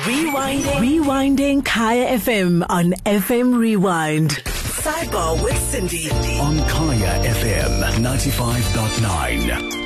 [0.00, 0.80] Rewinding.
[0.80, 4.30] Rewinding Kaya FM on FM Rewind.
[4.30, 6.08] Sidebar with Sindi.
[6.40, 9.80] on Kaya FM 95.9.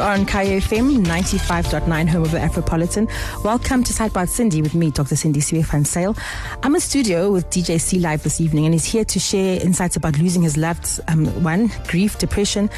[0.00, 3.08] on Kaya FM 95.9 home of the Afropolitan.
[3.44, 5.14] Welcome to Sidebar Sindi with me, Dr.
[5.14, 6.16] Sindi Van Zyl.
[6.64, 9.94] I'm in studio with DJ C Live this evening and he's here to share insights
[9.94, 12.68] about losing his loved um, one, grief, depression,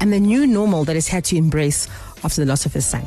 [0.00, 2.05] and the new normal that he's had to embrace after the loss
[2.66, 3.04] of his son.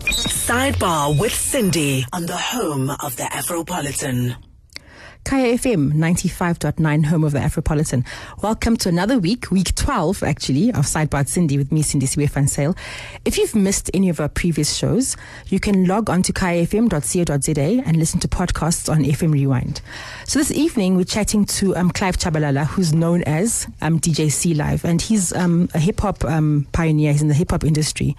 [0.00, 4.36] Sidebar with Sindi on the home of the Afropolitan.
[5.24, 8.04] Kaya FM 95.9 home of the Afropolitan.
[8.42, 12.76] Welcome to another week, week 12 actually, of Sidebar Sindi with me, Sindi Van Zyl.
[13.24, 15.16] If you've missed any of our previous shows,
[15.48, 19.82] you can log on to kayafm.co.za and listen to podcasts on FM Rewind.
[20.24, 24.54] So this evening, we're chatting to um, Clive Chabalala, who's known as um, DJ C
[24.54, 27.12] Live, and he's um, a hip hop um, pioneer.
[27.12, 28.16] He's in the hip hop industry.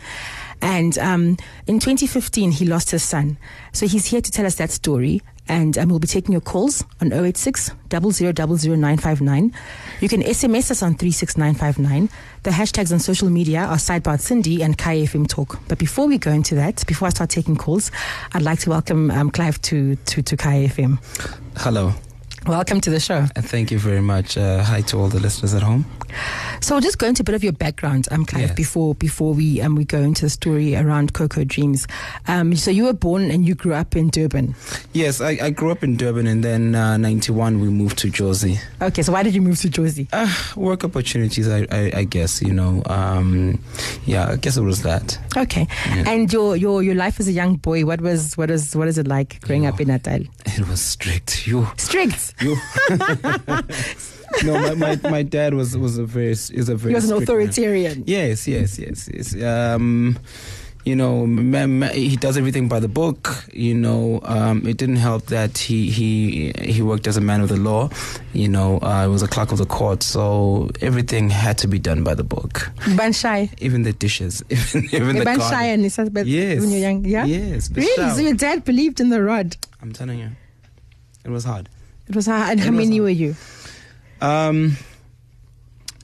[0.62, 3.38] And um, in 2015, he lost his son.
[3.74, 5.22] So he's here to tell us that story.
[5.48, 9.54] And um, we'll be taking your calls on 086 0000959.
[10.00, 12.10] You can SMS us on 36959.
[12.44, 15.60] The hashtags on social media are Sidebar Sindi and Kaya FM Talk.
[15.68, 17.92] But before we go into that, before I start taking calls,
[18.34, 21.00] I'd like to welcome um, Clive to, to, to Kaya FM.
[21.58, 21.94] Hello,
[22.48, 23.28] Welcome to the show.
[23.36, 24.36] and thank you very much.
[24.36, 25.86] Uh, hi to all the listeners at home.
[26.60, 28.56] So just go into a bit of your background, um, Clive, Yes.
[28.56, 31.86] before before we um, we go into the story around Coco Dreams.
[32.28, 34.56] Um, so you were born and you grew up in Durban.
[34.92, 38.60] Yes, I, I grew up in Durban, and then uh, '91 we moved to Jozi.
[38.82, 40.08] Okay, so why did you move to Jozi?
[40.12, 40.28] Uh,
[40.60, 42.42] work opportunities, I, I, I guess.
[42.42, 43.60] You know, um,
[44.06, 45.18] yeah, I guess it was that.
[45.38, 46.10] Okay, Yeah.
[46.10, 48.98] and your your your life as a young boy, what was what was what is
[48.98, 50.22] it like growing up in Natal?
[50.48, 51.48] It was strict.
[51.48, 52.31] You, Strict.
[52.40, 52.56] You.
[54.44, 56.92] no, my, my, my dad was was a very is a very.
[56.92, 57.24] He was an strict man.
[57.24, 58.04] authoritarian.
[58.08, 59.42] Yes, yes, yes, yes.
[59.44, 60.18] Um,
[60.84, 61.28] you know,
[61.94, 63.30] he does everything by the book.
[63.54, 67.50] You know, um, it didn't help that he he he worked as a man of
[67.50, 67.90] the law.
[68.34, 72.04] You know, uh, was a clerk of the court, so everything had to be done
[72.04, 72.72] by the book.
[72.98, 73.50] Ban shy.
[73.60, 76.60] Even the dishes, even even the Ban shy and Yes.
[76.62, 77.06] when you're young.
[77.06, 77.26] Yeah.
[77.26, 77.70] Yes.
[77.72, 78.10] Really?
[78.16, 79.58] So your dad believed in the rod.
[79.84, 80.30] I'm telling you,
[81.26, 81.70] it was hard.
[82.12, 82.52] It was hard.
[82.52, 83.04] And It how many hard.
[83.04, 83.36] were you?
[84.20, 84.76] Um,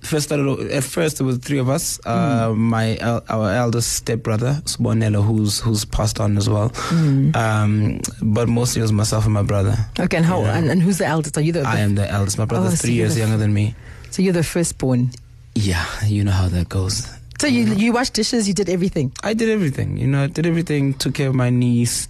[0.01, 1.99] first started at first there was three of us.
[2.05, 2.59] Uh, Hmm.
[2.69, 6.69] My el- our eldest stepbrother Subonelo, who's who's passed on as well.
[6.73, 7.31] Hmm.
[7.35, 9.75] Um, but mostly it was myself and my brother.
[9.99, 10.57] Okay, and how Yeah.
[10.57, 11.37] and, and who's the eldest?
[11.37, 12.37] Are you the, I am the eldest.
[12.37, 13.75] My brother's Oh, so three years the- younger than me.
[14.11, 15.11] so you're the firstborn.
[15.55, 17.09] Yeah, you know how that goes.
[17.41, 19.11] So you you washed dishes, you did everything.
[19.23, 19.97] I did everything.
[19.97, 20.93] You know, I did everything.
[20.95, 22.07] Took care of my niece.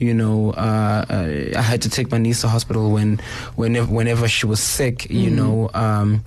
[0.00, 3.20] You know, uh, uh, I had to take my niece to hospital when,
[3.56, 5.10] whenever, whenever she was sick.
[5.10, 6.24] You know, um,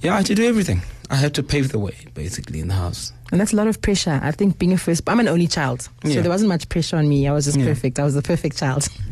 [0.00, 0.80] yeah, I had to do everything.
[1.10, 3.12] I had to pave the way, basically, in the house.
[3.30, 4.18] And that's a lot of pressure.
[4.22, 6.22] I think being a first, I'm an only child, so Yeah.
[6.22, 7.28] there wasn't much pressure on me.
[7.28, 7.66] I was just Yeah.
[7.66, 7.98] perfect.
[7.98, 8.88] I was the perfect child.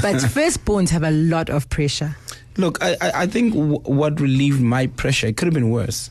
[0.00, 2.16] but firstborns have a lot of pressure.
[2.56, 6.08] Look, I, I, think w- what relieved my pressure, it could have been worse,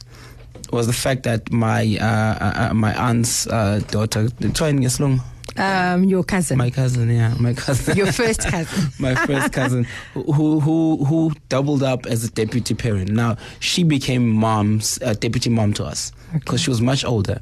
[0.71, 5.21] was the fact that my uh, uh, uh, my aunt's uh, daughter, trying Yeslong,
[5.57, 8.91] Um, your cousin, my cousin, yeah, my cousin, your first cousin.
[8.99, 13.09] my first cousin, who who who doubled up as a deputy parent.
[13.11, 17.39] Now she became mom's uh, deputy mom to us because she was much older.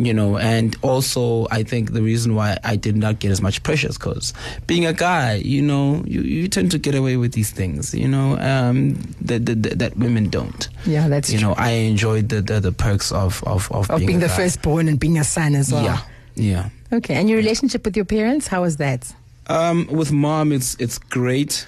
[0.00, 3.64] You know, and also I think the reason why I did not get as much
[3.64, 4.32] pressure is because
[4.68, 8.06] being a guy, you know, you, you tend to get away with these things, you
[8.06, 10.68] know, um, that, that, that women don't.
[10.86, 11.48] Yeah, that's you true.
[11.48, 14.36] know, I enjoyed the, the, the perks of, of, of, of being a the guy.
[14.36, 15.82] firstborn and being a son as well.
[15.82, 16.00] Yeah,
[16.36, 16.68] yeah.
[16.92, 19.12] Okay, and your relationship with your parents, how was that?
[19.48, 21.66] Um, with mom, it's it's great.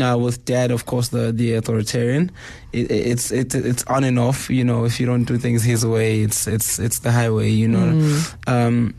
[0.00, 2.30] Uh, with dad, of course, the the authoritarian.
[2.72, 4.50] It, it's it, it's on and off.
[4.50, 7.50] You know, if you don't do things his way, it's it's it's the highway.
[7.50, 8.94] You know, um,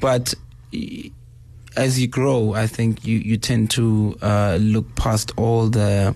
[0.00, 0.34] but
[1.76, 6.14] as you grow, I think you you tend to uh, look past all the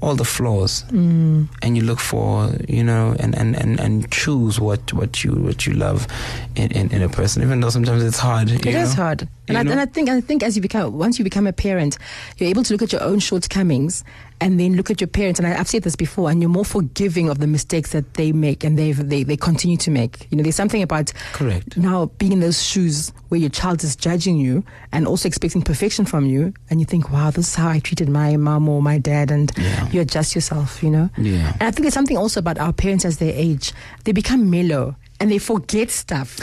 [0.00, 0.84] all the flaws.
[0.90, 1.48] Mm.
[1.62, 5.66] and you look for you know and, and, and, and choose what, what you what
[5.66, 6.06] you love
[6.56, 9.60] in, in, in a person even though sometimes it's hard It is hard, and I,
[9.62, 9.80] and?
[9.80, 11.98] I think I think as you become once you become a parent,
[12.38, 14.04] you're able to look at your own shortcomings
[14.40, 15.38] and then look at your parents.
[15.38, 18.32] And I, I've said this before, and you're more forgiving of the mistakes that they
[18.32, 20.26] make and they they they continue to make.
[20.30, 21.76] You know, there's something about Correct.
[21.76, 26.04] now being in those shoes where your child is judging you and also expecting perfection
[26.04, 28.98] from you, and you think, wow, this is how I treated my mom or my
[28.98, 29.90] dad, and Yeah.
[29.90, 30.82] you adjust yourself.
[30.82, 31.50] You know, Yeah.
[31.58, 33.72] and I think there's something also about our parents as they age,
[34.04, 36.40] they become mellow and they forget stuff.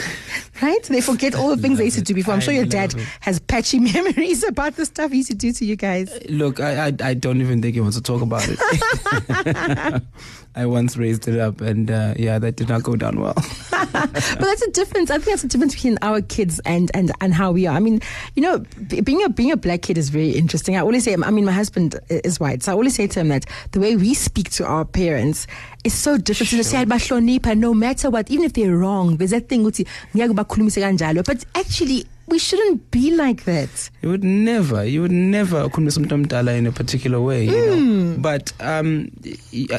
[0.62, 0.82] right?
[0.84, 2.32] They forget all the things they used to do before.
[2.32, 3.06] I'm I sure your dad it.
[3.20, 6.10] has patchy memories about the stuff he used to do to you guys.
[6.30, 10.02] Look, I, I I don't even think he wants to talk about it.
[10.56, 13.34] I once raised it up, and uh, yeah, that did not go down well.
[13.70, 15.10] but that's a difference.
[15.10, 17.76] I think that's a difference between our kids and and and how we are.
[17.76, 18.00] I mean,
[18.34, 18.58] you know,
[18.88, 20.76] b- being a being a black kid is very interesting.
[20.76, 23.28] I always say, I mean, my husband is white, so I always say to him
[23.28, 25.46] that the way we speak to our parents
[25.84, 26.48] is so different.
[26.48, 26.62] Sure.
[26.64, 29.62] Say, "Bahlonipha," no matter what, even if they're wrong, there's that thing.
[29.64, 33.90] uthi, "Ngiyeke bakhulumise kanjalo." But actually, we shouldn't be like that.
[34.02, 38.16] You would never, you would never umuntu omdala in a particular way, you know.
[38.18, 39.10] But um,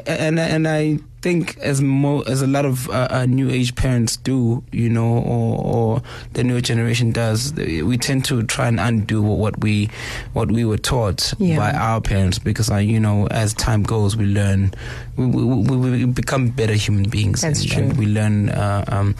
[0.05, 4.17] and and I think as mo as a lot of uh, uh, new age parents
[4.17, 6.01] do, you know, or, or
[6.33, 9.89] the newer generation does, we tend to try and undo what we
[10.33, 11.57] what we were taught Yeah.
[11.57, 14.73] by our parents because, uh, you know, as time goes, we learn,
[15.15, 17.83] we, we, we, we become better human beings, That's and, true.
[17.83, 19.13] and we learn uh, um,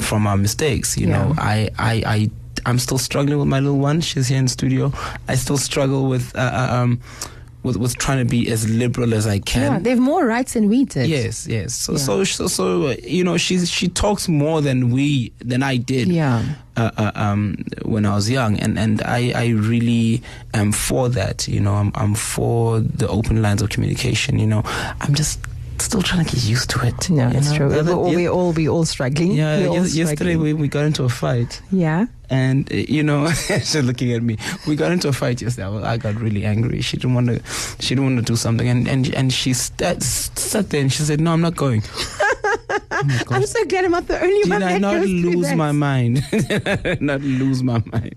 [0.00, 0.96] from our mistakes.
[0.96, 2.30] You know, I, I, I,
[2.66, 4.00] I'm still struggling with my little one.
[4.00, 4.92] She's here in studio.
[5.28, 7.00] I still struggle with, uh, uh, um,
[7.62, 9.82] with, with trying to be as liberal as I Yeah, can.
[9.84, 11.06] they have more rights than we did.
[11.08, 11.74] yes, yes.
[11.74, 11.98] So, Yeah.
[11.98, 16.08] so, so, so, uh, you know, she's she talks more than we than I did.
[16.08, 16.42] Yeah.
[16.76, 20.22] Uh, uh, um, when I was young, and and I, I really
[20.54, 21.46] am for that.
[21.46, 24.38] You know, I'm I'm for the open lines of communication.
[24.38, 24.62] You know,
[25.02, 25.38] I'm just
[25.84, 27.10] still trying to get used to it.
[27.10, 27.56] No, that's know?
[27.56, 27.68] true.
[27.68, 27.92] The We're, other-
[28.32, 29.32] all, we're all struggling.
[29.32, 30.40] yeah, all yes- yesterday struggling.
[30.56, 31.60] we, we got into a fight.
[31.70, 32.06] yeah.
[32.30, 34.38] And uh, you know, she's looking at me.
[34.66, 35.68] We got into a fight yesterday.
[35.84, 36.80] I got really angry.
[36.80, 37.42] She didn't want to.
[37.82, 41.02] She didn't want to do something, and and and she sat, sat there and she
[41.02, 41.82] said, "No, I'm not going."
[42.70, 45.72] oh I'm so glad I'm not the only Did one I that not lose my
[45.72, 46.22] mind?
[47.02, 48.14] not lose my mind.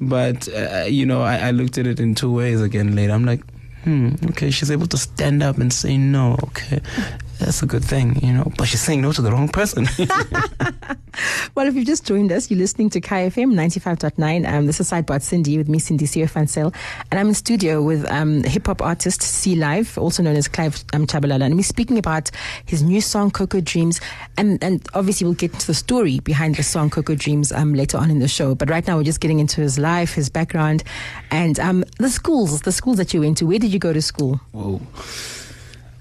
[0.00, 3.12] But uh, you know, I, I looked at it in two ways again later.
[3.12, 3.40] I'm like,
[3.84, 6.36] hmm, okay, she's able to stand up and say no.
[6.42, 6.80] Okay,
[7.44, 8.50] that's a good thing, you know.
[8.56, 9.86] But she's saying no to the wrong person.
[11.54, 14.52] Well, if you've just joined us, you're listening to Kaya FM 95.9.
[14.52, 16.74] Um, this is Sidebar Sindi with me, Sindi Van Zyl.
[17.10, 20.84] And I'm in studio with um, hip hop artist C Live, also known as Clive
[20.92, 21.44] um, Chabalala.
[21.44, 22.30] And we're speaking about
[22.66, 24.00] his new song, Coco Dreams.
[24.36, 27.98] And, and obviously, we'll get into the story behind the song, Coco Dreams, um, later
[27.98, 28.54] on in the show.
[28.56, 30.82] But right now, we're just getting into his life, his background,
[31.30, 33.46] and um, the schools, the schools that you went to.
[33.46, 34.40] Where did you go to school?
[34.52, 34.80] Whoa.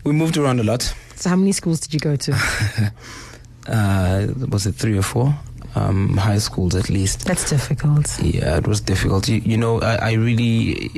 [0.04, 0.94] We moved around a lot.
[1.16, 2.34] So, how many schools did you go to?
[3.68, 5.36] uh, was it three or four
[5.76, 7.26] um, high schools at least?
[7.26, 8.20] That's difficult.
[8.22, 9.28] Yeah, it was difficult.
[9.28, 10.92] You, you know, I, I really,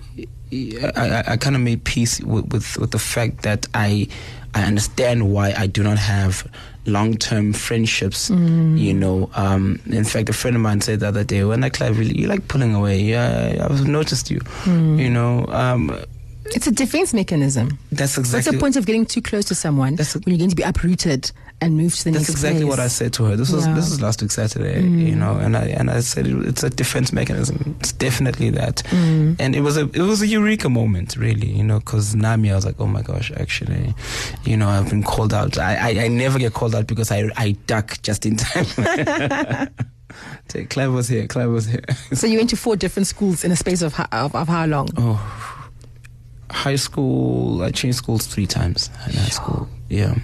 [0.96, 4.08] I, I, kind of made peace with, with with the fact that I,
[4.54, 6.50] I understand why I do not have
[6.86, 8.30] long-term friendships.
[8.78, 11.70] You know, um, in fact, a friend of mine said the other day, "When I
[11.70, 13.00] Clive, really, you like pulling away.
[13.00, 14.42] Yeah, I've noticed you.
[14.66, 15.98] You know, um,
[16.48, 17.80] It's a defense mechanism.
[17.92, 18.38] that's exactly.
[18.38, 20.56] What's the point of getting too close to someone That's a- when you're going to
[20.56, 21.32] be uprooted
[21.62, 22.12] and moved to the.
[22.12, 22.70] That's next exactly place?
[22.70, 23.36] what I said to her.
[23.36, 23.74] This was Yeah.
[23.74, 25.18] this was last week Saturday, you mm.
[25.18, 27.76] know, and I and I said it, it's a defense mechanism.
[27.80, 29.36] It's definitely that, mm.
[29.40, 32.56] and it was a it was a eureka moment, really, you know, because Nami, I
[32.56, 33.96] was like, oh my gosh, actually,
[34.44, 35.58] you know, I've been called out.
[35.58, 39.70] I I, I never get called out because I I duck just in time.
[40.70, 41.28] Clive was here.
[41.28, 41.84] Clive was here.
[42.14, 44.66] So you went to four different schools in a space of how, of, of how
[44.66, 44.90] long?
[44.98, 45.55] Oh,
[46.56, 47.62] high school.
[47.62, 49.68] I changed schools three times in high school.
[49.90, 50.16] Yeah.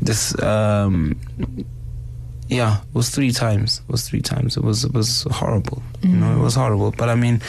[0.00, 1.18] This um,
[2.48, 3.80] yeah, it was three times.
[3.88, 4.56] It was three times.
[4.56, 5.82] It was it was horrible.
[6.02, 6.90] You know, it was horrible.
[6.90, 7.40] But I mean,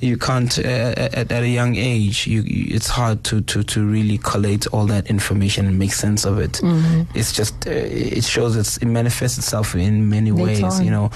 [0.00, 0.62] you can't uh,
[0.96, 2.26] at, at a young age.
[2.26, 6.24] You, you it's hard to, to, to really collate all that information and make sense
[6.24, 6.52] of it.
[6.62, 7.06] Mm.
[7.14, 10.78] It's just uh, it shows it's, it manifests itself in many Later ways.
[10.78, 10.84] on.
[10.84, 11.10] You know,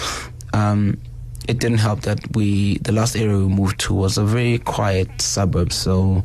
[0.52, 0.98] um,
[1.50, 5.08] it didn't help that we the last area we moved to was a very quiet
[5.20, 6.22] suburb so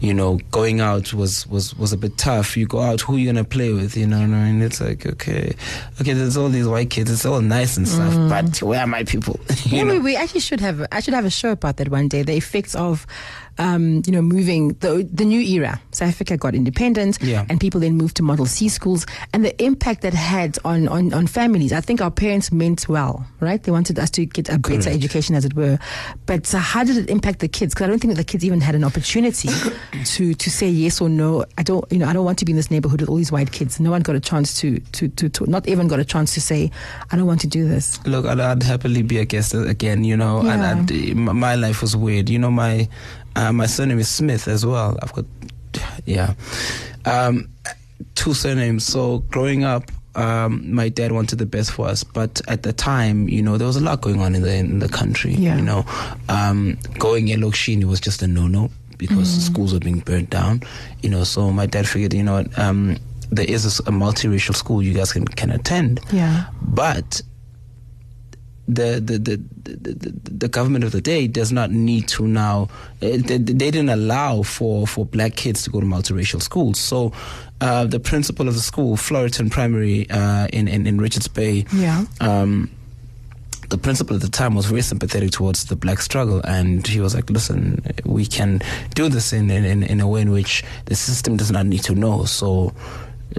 [0.00, 3.26] you know going out was was was a bit tough you go out who you
[3.26, 5.54] gonna play with you know what I mean it's like okay
[6.00, 8.28] okay there's all these white kids it's all nice and stuff mm.
[8.28, 10.86] but where are my people you Yeah, know we, we actually should have.
[10.90, 12.22] I should have a show about that one day.
[12.22, 13.06] The effects of,
[13.58, 15.80] um, you know, moving the the new era.
[15.92, 17.44] South Africa got independent, Yeah.
[17.48, 21.12] and people then moved to Model C schools, and the impact that had on on
[21.12, 21.72] on families.
[21.72, 23.62] I think our parents meant well, right?
[23.62, 25.78] They wanted us to get a better education, as it were.
[26.26, 27.74] But uh, how did it impact the kids?
[27.74, 29.48] Because I don't think that the kids even had an opportunity
[30.04, 31.44] to to say yes or no.
[31.58, 33.32] I don't, you know, I don't want to be in this neighborhood with all these
[33.32, 33.78] white kids.
[33.80, 36.40] No one got a chance to to to, to not even got a chance to
[36.40, 36.70] say,
[37.10, 38.04] I don't want to do this.
[38.06, 40.42] Look, I'd, I'd happily be a guest again, you know.
[40.42, 40.52] Yeah.
[40.72, 42.50] And I'd, my life was weird, you know.
[42.50, 42.88] My
[43.36, 44.98] uh, my surname is Smith as well.
[45.02, 45.24] I've got,
[46.04, 46.34] yeah,
[47.04, 47.48] um,
[48.14, 48.84] two surnames.
[48.84, 53.28] So growing up, um, my dad wanted the best for us, but at the time,
[53.28, 55.32] you know, there was a lot going on in the in the country.
[55.32, 55.56] Yeah.
[55.56, 55.84] You know,
[56.28, 60.62] um, going Elokshini was just a no no because schools were being burnt down.
[61.00, 62.98] You know, so my dad figured, you know, um,
[63.30, 66.00] there is a multiracial school you guys can can attend.
[66.12, 66.44] Yeah.
[66.60, 67.22] But
[68.74, 69.36] the the, the
[70.30, 72.68] the, government of the day does not need to now.
[73.00, 76.78] uh, They, they didn't allow for for black kids to go to multiracial schools.
[76.80, 77.12] So,
[77.60, 82.04] uh, the principal of the school, Floriton Primary, uh, in, in in Richards Bay, Yeah.
[82.20, 82.70] um,
[83.68, 87.14] the principal at the time was very sympathetic towards the black struggle, and he was
[87.14, 88.60] like, "Listen, we can
[88.94, 91.94] do this in in, in a way in which the system does not need to
[91.94, 92.74] know." So,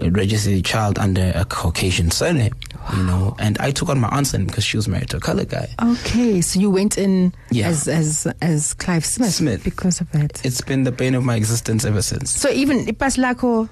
[0.02, 2.54] uh, register the child under a Caucasian surname,
[2.96, 3.36] you know.
[3.40, 5.68] And I took on my aunt's name because she was married to a color guy.
[5.82, 7.68] Okay, so you went in Yeah.
[7.70, 9.64] as as as Clive Smith, Smith.
[9.64, 10.44] because of that.
[10.46, 12.32] It's been the bane of my existence ever since.
[12.32, 13.70] so even Ipas Lako,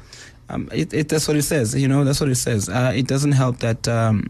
[0.50, 1.74] Um, it, it, that's what it says.
[1.76, 2.68] You know, that's what it says.
[2.70, 4.28] Uh, it doesn't help that um,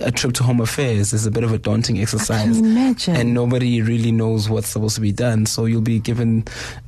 [0.00, 2.56] a trip to Home Affairs is a bit of a daunting exercise.
[3.08, 5.44] and nobody really knows what's supposed to be done.
[5.44, 6.44] So you'll be given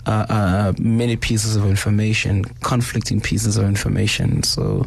[0.06, 4.42] uh, uh, many pieces of information, conflicting pieces of information.
[4.44, 4.86] So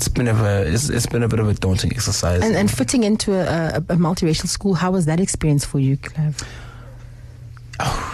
[0.00, 2.42] it's been a it's, it's been a bit of a daunting exercise.
[2.42, 5.98] and, and fitting into a, a, a multiracial school, how was that experience for you,
[5.98, 6.40] Clive?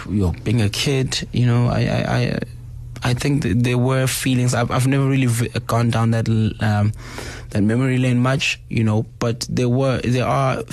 [0.09, 2.17] you know, being a kid, you know, I I.
[2.17, 2.39] I
[3.03, 4.55] I think there were feelings.
[4.55, 6.27] I've I've never really gone down that
[6.61, 6.91] um,
[7.51, 9.03] that memory lane much, you know.
[9.19, 10.63] But there were there are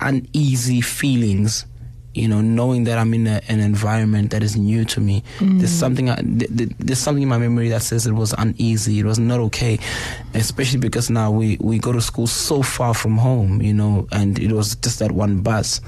[0.00, 1.64] uneasy feelings,
[2.20, 5.22] you know, knowing that I'm in a, an environment that is new to me.
[5.40, 8.98] There's something I, th- th- there's something in my memory that says it was uneasy.
[8.98, 9.78] It was not okay,
[10.34, 14.38] especially because now we we go to school so far from home, you know, and
[14.38, 15.80] it was just that one bus.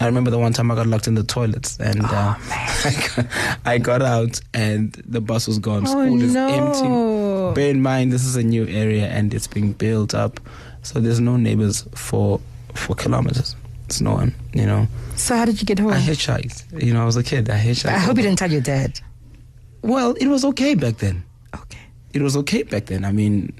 [0.00, 3.26] I remember the one time I got locked in the toilets and uh, I, got,
[3.64, 5.84] I got out and the bus was gone.
[5.86, 6.48] Oh, School is no.
[6.48, 7.54] empty.
[7.60, 10.40] Bear in mind, this is a new area and it's being built up,
[10.82, 12.40] so there's no neighbors for
[12.74, 13.54] for kilometers.
[13.86, 14.88] It's no you know.
[15.16, 15.92] So how did you get home?
[15.92, 16.82] I hitchhiked.
[16.82, 17.50] You know, I was a kid.
[17.50, 17.90] I hitchhiked.
[17.90, 19.00] I hope you didn't tell your dad.
[19.82, 21.22] Well, it was okay back then.
[21.54, 21.78] Okay.
[22.12, 23.04] It was okay back then.
[23.04, 23.52] I mean,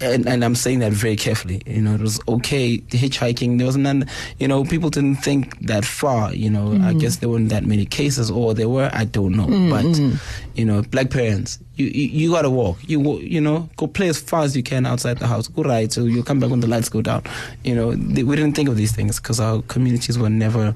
[0.00, 1.60] and, and I'm saying that very carefully.
[1.66, 3.58] You know, it was okay the hitchhiking.
[3.58, 4.06] There was none.
[4.38, 6.32] You know, people didn't think that far.
[6.34, 6.98] You know, I Mm-hmm.
[6.98, 8.90] guess there weren't that many cases, or there were.
[8.92, 9.46] I don't know.
[9.46, 9.70] Mm-hmm.
[9.70, 12.78] But you know, black parents, you you, you gotta walk.
[12.86, 15.48] You you know, go play as far as you can outside the house.
[15.48, 17.22] Go ride, so you'll come back when the lights go down.
[17.64, 20.74] You know, th- we didn't think of these things because our communities were never.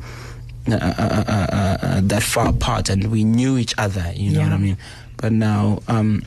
[0.71, 4.13] Uh, uh, uh, uh, uh, that far apart, and we knew each other.
[4.15, 4.77] You know what I mean?
[5.17, 6.23] But now, um,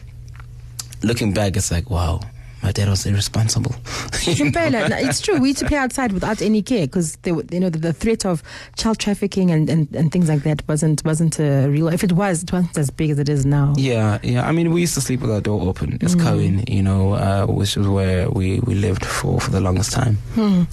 [1.03, 2.19] looking back, it's like, wow,
[2.65, 3.75] my dad was irresponsible.
[4.23, 4.51] You know?
[4.51, 5.37] Impela, no, it's true.
[5.37, 8.41] We used to play outside without any care because you know the, the threat of
[8.75, 11.89] child trafficking and, and, and things like that wasn't wasn't uh, real.
[11.89, 13.75] If it was, it wasn't as big as it is now.
[13.77, 14.47] Yeah, yeah.
[14.47, 15.99] I mean, we used to sleep with our door open.
[16.01, 19.91] It's Cohen, you know, uh, which is where we, we lived for, for the longest
[19.91, 20.15] time.
[20.33, 20.63] Hmm.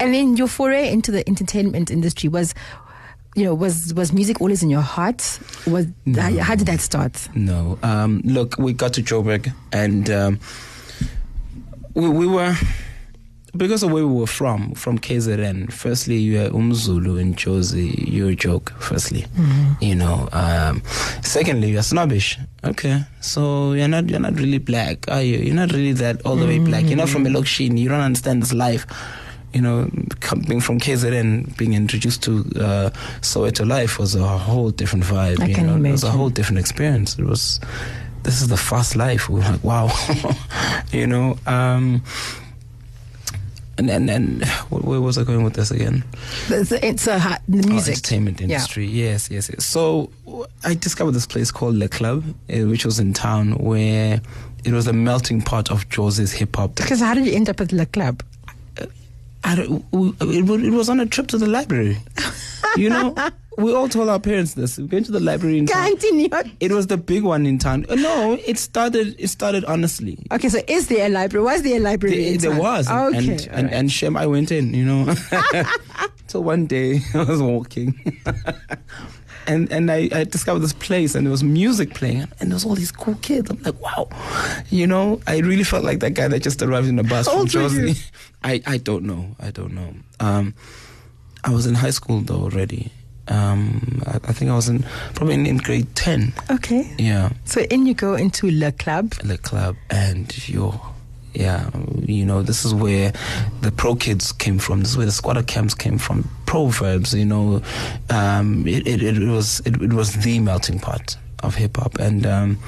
[0.00, 2.54] And then your foray into the entertainment industry was,
[3.34, 5.38] you know, was was music always in your heart?
[5.66, 7.28] Was how, how did that start?
[7.34, 7.78] No.
[7.82, 10.40] Um, look, we got to Joburg and um,
[11.98, 12.54] we, we were,
[13.56, 18.36] because of where we were from, from KZN, firstly, you're Umzulu and Jozi, you're a
[18.36, 19.26] joke, firstly.
[19.80, 20.28] You know.
[20.32, 20.82] Um,
[21.22, 22.38] secondly, you're snobbish.
[22.62, 23.02] Okay.
[23.20, 25.38] So you're not you're not really black, are you?
[25.38, 26.84] You're not really that all the way black.
[26.84, 27.78] You're not from Elokshini.
[27.80, 28.86] You don't understand this life.
[29.52, 29.90] You know,
[30.20, 32.90] coming from KZN, being introduced to uh,
[33.22, 35.40] Soweto life was a whole different vibe.
[35.40, 35.88] I you can know?
[35.88, 37.18] It was a whole different experience.
[37.18, 37.58] It was,
[38.22, 39.28] this is the fast life.
[39.28, 39.90] We were like, wow,
[40.92, 41.36] you know.
[41.46, 42.02] Um,
[43.78, 46.02] and and and where was I going with this again?
[46.48, 47.92] It's, it's uh, ha- the Oh, music.
[47.94, 48.44] entertainment Yeah.
[48.56, 48.86] industry.
[48.86, 49.64] Yes, yes, yes.
[49.64, 50.10] So
[50.64, 54.20] I discovered this place called Le Club, uh, which was in town, where
[54.64, 56.74] it was a melting pot of Jozi's hip hop.
[56.74, 58.22] Because how did you end up at the club?
[59.44, 61.98] I it, wa- it was on a trip to the library.
[62.76, 63.14] you know,
[63.58, 64.78] we all told our parents this.
[64.78, 65.94] We went to the library in town.
[66.60, 67.84] It was the big one in town.
[67.90, 69.16] No, it started.
[69.18, 70.18] It started honestly.
[70.30, 71.44] Okay, so is there a library?
[71.44, 72.16] Was there a library?
[72.22, 72.58] There, in there town?
[72.60, 73.32] was, and Okay.
[73.32, 74.72] and, and, and Shem, I went in.
[74.72, 75.14] You know,
[76.28, 77.94] so one day I was walking,
[79.46, 82.64] and and I, I discovered this place, and there was music playing, and there was
[82.64, 83.50] all these cool kids.
[83.50, 84.08] I'm like, wow,
[84.70, 87.32] you know, I really felt like that guy that just arrived in a bus How
[87.32, 87.88] from old were you?
[87.94, 88.10] Jozi.
[88.44, 89.34] I I don't know.
[89.40, 89.94] I don't know.
[90.20, 90.54] Um,
[91.44, 92.92] I was in high school though already.
[93.30, 96.32] Um, I, I think I was in probably in, in grade ten.
[96.50, 96.90] okay.
[96.98, 97.30] Yeah.
[97.44, 99.10] So in you go into Le Club.
[99.24, 100.80] the club and yo
[101.34, 101.68] yeah
[102.00, 103.12] you know this is where
[103.60, 107.26] the Pro Kids came from this is where the Skwatta Kamps came from Proverbs you
[107.26, 107.60] know
[108.08, 112.58] um it, it, it was it, it was the melting pot of hip-hop and um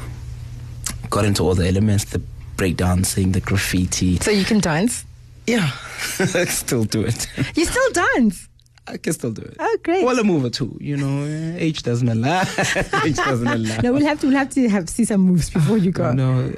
[1.09, 2.21] got into all the elements the
[2.57, 5.05] breakdancing the graffiti So you can dance.
[5.47, 5.71] yeah
[6.47, 7.27] still do it
[7.57, 8.47] You still dance.
[8.93, 10.05] I can still do it Oh, great.
[10.05, 12.43] well a move or two you know eh, age doesn't allow
[13.05, 15.79] age doesn't allow No, we'll have to we'll have to have see some moves before
[15.79, 16.13] you go.
[16.21, 16.53] No.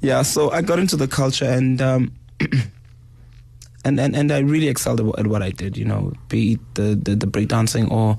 [0.00, 2.12] yeah, so I got into the culture and um,
[3.84, 6.94] and, and, and I really excelled at what I did, you know, be it the,
[6.94, 8.18] the, the breakdancing or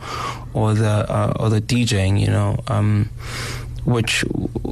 [0.54, 2.58] or the uh, or the DJing, you know.
[2.68, 3.10] Um,
[3.86, 4.24] which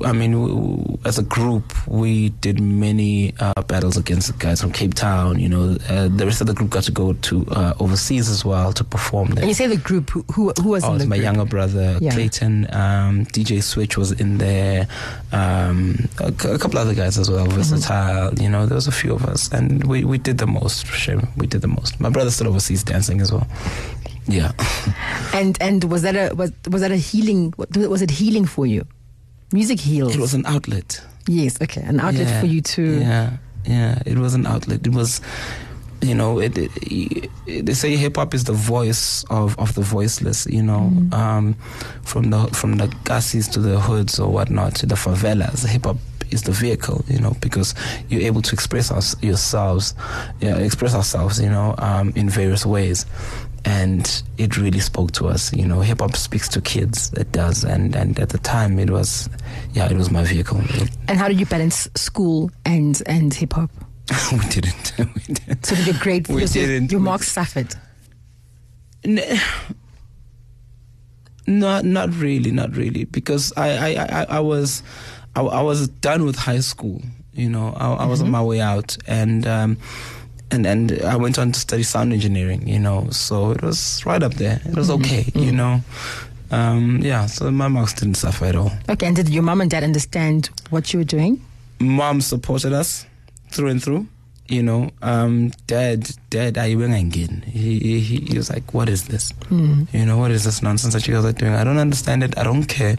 [0.05, 4.93] I mean, as a group, we did many uh, battles against the guys from Cape
[4.93, 5.39] Town.
[5.39, 8.45] You know, uh, the rest of the group got to go to uh, overseas as
[8.45, 9.43] well to perform there.
[9.43, 11.23] And you say the group, who, who, who was Oh, in the my group?
[11.23, 12.11] younger brother Yeah.
[12.11, 12.67] Clayton.
[12.73, 14.87] Um, DJ Switch was in there.
[15.31, 17.45] Um, a, a couple other guys as well.
[17.47, 17.57] Mm-hmm.
[17.57, 18.33] Versatile.
[18.35, 20.85] You know, there was a few of us, and we, we did the most.
[20.87, 21.99] For sure, we did the most.
[21.99, 23.47] My brother still overseas dancing as well.
[24.27, 24.51] Yeah.
[25.33, 27.53] And and was that a was was that a healing?
[27.57, 28.85] Was it healing for you?
[29.51, 30.15] Music heals.
[30.15, 31.01] It was an outlet.
[31.27, 32.99] yes, okay, an outlet Yeah, for you to.
[32.99, 34.01] Yeah, yeah.
[34.05, 34.85] It was an outlet.
[34.85, 35.21] It was,
[36.01, 36.71] you know, it, it,
[37.47, 40.45] it- they say hip hop is the voice of, of the voiceless.
[40.45, 41.13] You know, Mm-hmm.
[41.13, 41.53] um,
[42.03, 45.97] from the from the gassies to the hoods or whatnot to the favelas, hip hop
[46.29, 47.03] is the vehicle.
[47.07, 47.73] You know, because
[48.07, 49.95] you're able to express us, yourselves,
[50.41, 51.39] yeah, express ourselves.
[51.41, 53.05] You know, um, in various ways.
[53.65, 55.81] And it really spoke to us, you know.
[55.81, 59.29] Hip hop speaks to kids, it does, and and at the time it was,
[59.73, 60.61] yeah, it was my vehicle.
[61.07, 63.69] And how did you balance school and and hip hop?
[64.31, 64.93] we didn't.
[64.97, 65.65] we didn't.
[65.65, 66.27] So did your grade?
[66.29, 66.91] We your, didn't.
[66.91, 67.75] Your marks suffered.
[69.03, 69.39] N-
[71.47, 74.83] Not, not really, not really, because I, I, I, I was,
[75.35, 77.01] I, I was done with high school.
[77.33, 79.77] You know, I, I was on my way out, and um,
[80.51, 82.67] and and I went on to study sound engineering.
[82.67, 84.61] You know, so it was right up there.
[84.65, 85.25] It was okay.
[85.35, 85.81] You know,
[86.51, 87.25] um, yeah.
[87.27, 88.71] So my marks didn't suffer at all.
[88.89, 91.41] Okay, and did your mom and dad understand what you were doing?
[91.79, 93.05] mom supported us
[93.51, 94.05] through and through.
[94.49, 97.43] You know, um, dad, dad, I again.
[97.45, 99.31] He, he, he was like, "What is this?
[99.51, 101.53] You know, what is this nonsense that you guys are doing?
[101.53, 102.35] I don't understand it.
[102.35, 102.97] I don't care."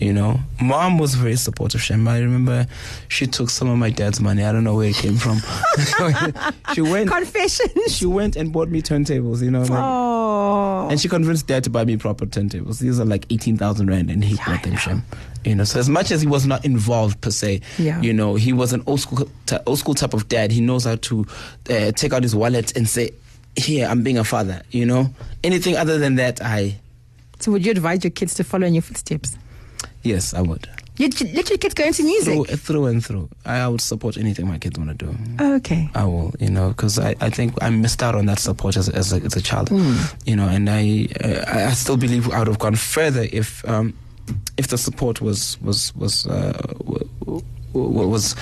[0.00, 1.82] You know, mom was very supportive.
[1.82, 2.66] Shem, I remember
[3.08, 4.42] she took some of my dad's money.
[4.42, 5.38] I don't know where it came from.
[6.74, 7.66] she went, Confession.
[7.88, 9.42] she went and bought me turntables.
[9.42, 10.88] You know, like, Oh.
[10.90, 12.78] and she convinced dad to buy me proper turntables.
[12.80, 15.02] These are like 18,000 rand and he bought them, Shem.
[15.44, 18.00] You know, so as much as he was not involved per se, Yeah.
[18.00, 20.50] you know, he was an old school, t- old school type of dad.
[20.50, 21.26] He knows to
[21.70, 23.10] uh, take out his wallet and say,
[23.56, 25.08] here, I'm being a father, you know.
[25.42, 26.78] Anything other than that, I,
[27.40, 29.36] So would you advise your kids to follow in your footsteps?
[30.04, 30.68] yes, I would.
[30.98, 32.32] You let your kids go into music.
[32.34, 33.28] Through, through and through.
[33.44, 35.14] I, I would support anything my kids want to do.
[35.56, 35.90] Okay.
[35.94, 38.88] I will, you know, because I, I think I missed out on that support as,
[38.88, 39.68] as, a, as a child,
[40.24, 43.62] you know, and I uh, I I still believe I would have gone further if
[43.68, 43.92] um,
[44.56, 47.42] if the support was was was uh, w-
[47.76, 48.36] was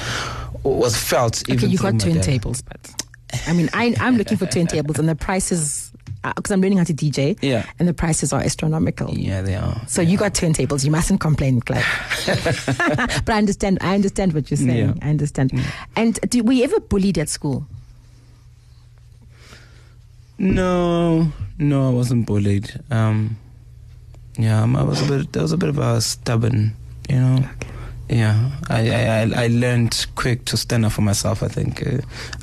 [0.62, 1.42] was felt.
[1.42, 2.40] Okay, even you got through my dad.
[2.40, 3.04] turntables, but
[3.46, 5.92] I mean, I, I'm looking for turntables, and the prices
[6.36, 7.38] because I'm learning how to DJ.
[7.42, 7.66] Yeah.
[7.78, 9.12] and the prices are astronomical.
[9.16, 9.80] Yeah, they are.
[9.86, 10.84] So you got turntables.
[10.84, 11.84] You mustn't complain, Clive.
[13.26, 13.78] but I understand.
[13.80, 14.88] I understand what you're saying.
[14.88, 15.06] Yeah.
[15.06, 15.52] I understand.
[15.96, 17.66] And do, were you ever bullied at school?
[20.38, 22.80] No, no, I wasn't bullied.
[22.90, 23.36] Um,
[24.36, 25.32] yeah, I was a bit.
[25.32, 26.74] There was a bit of a stubborn,
[27.08, 27.48] you know.
[28.08, 31.42] Yeah, I, I I- learned quick to stand up for myself.
[31.42, 31.98] I think uh,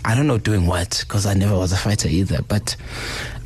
[0.06, 2.42] I don't know doing what because I never was a fighter either.
[2.42, 2.76] But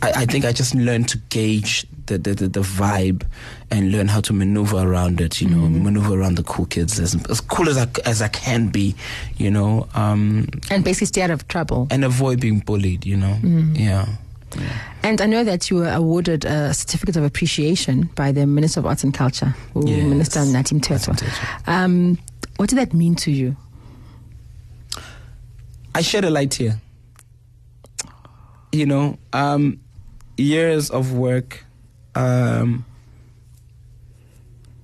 [0.01, 3.25] I, I think I just learned to gauge the, the, the, vibe
[3.71, 5.41] and learn how to maneuver around it.
[5.41, 8.67] You know, maneuver around the cool kids as as cool as I as I can
[8.69, 8.95] be.
[9.37, 11.87] You know, um, And basically stay out of trouble.
[11.91, 13.05] and avoid being bullied.
[13.05, 13.37] You know,
[13.73, 14.05] yeah.
[15.03, 18.85] And I know that you were awarded a certificate of appreciation by the Minister of
[18.87, 20.03] Arts and Culture, Yes.
[20.03, 21.67] Minister Nathi Mthethwa.
[21.67, 22.17] Um,
[22.57, 23.55] what did that mean to you?
[25.93, 26.81] I shed a light here.
[28.71, 29.79] You know, um,
[30.37, 31.63] years of work
[32.15, 32.83] um,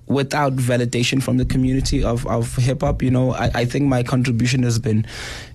[0.06, 3.02] without validation from the community of, of hip hop.
[3.02, 5.06] You know, I, I think my contribution has been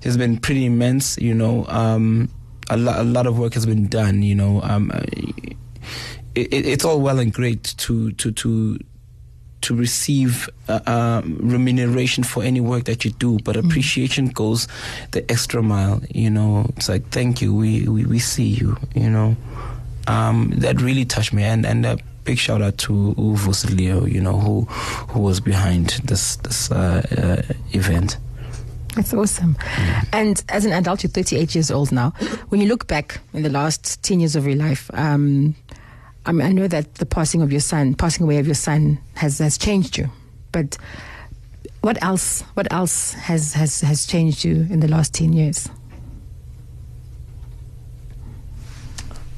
[0.03, 1.17] has been pretty immense.
[1.17, 2.29] You know, um,
[2.69, 4.23] a lot a lot of work has been done.
[4.23, 4.91] You know, um,
[6.35, 8.77] it, it, it's all well and great to to to
[9.61, 14.67] to receive uh, um, remuneration for any work that you do, but appreciation goes
[15.11, 16.01] the extra mile.
[16.13, 18.77] You know, it's like thank you, we we, we see you.
[18.95, 19.37] You know,
[20.07, 24.21] um, that really touched me, and and a big shout out to Uvo Leo, you
[24.21, 24.61] know, who
[25.09, 28.17] who was behind this this uh, uh, event.
[28.97, 29.55] That's awesome.
[30.11, 32.09] And as an adult, you're 38 years old now.
[32.49, 35.55] When you look back in the last 10 years of your life, um,
[36.25, 38.97] I mean, I know that the passing of your son, passing away of your son,
[39.13, 40.09] has has changed you.
[40.51, 40.77] But
[41.81, 42.41] what else?
[42.55, 45.69] What else has has has changed you in the last 10 years?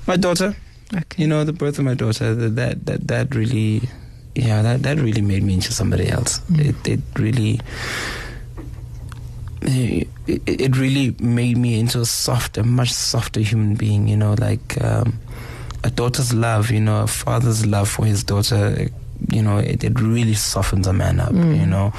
[0.07, 0.55] My daughter,
[0.95, 1.21] Okay.
[1.21, 3.81] you know, the birth of my daughter, that that that, that really,
[4.35, 6.39] yeah, that that really made me into somebody else.
[6.55, 7.59] It it really.
[9.61, 10.07] It,
[10.45, 14.07] it really made me into a softer, much softer human being.
[14.07, 15.19] You know, like um,
[15.83, 16.71] a daughter's love.
[16.71, 18.89] You know, a father's love for his daughter.
[19.31, 21.33] You know, it, it really softens a man up.
[21.33, 21.93] You know.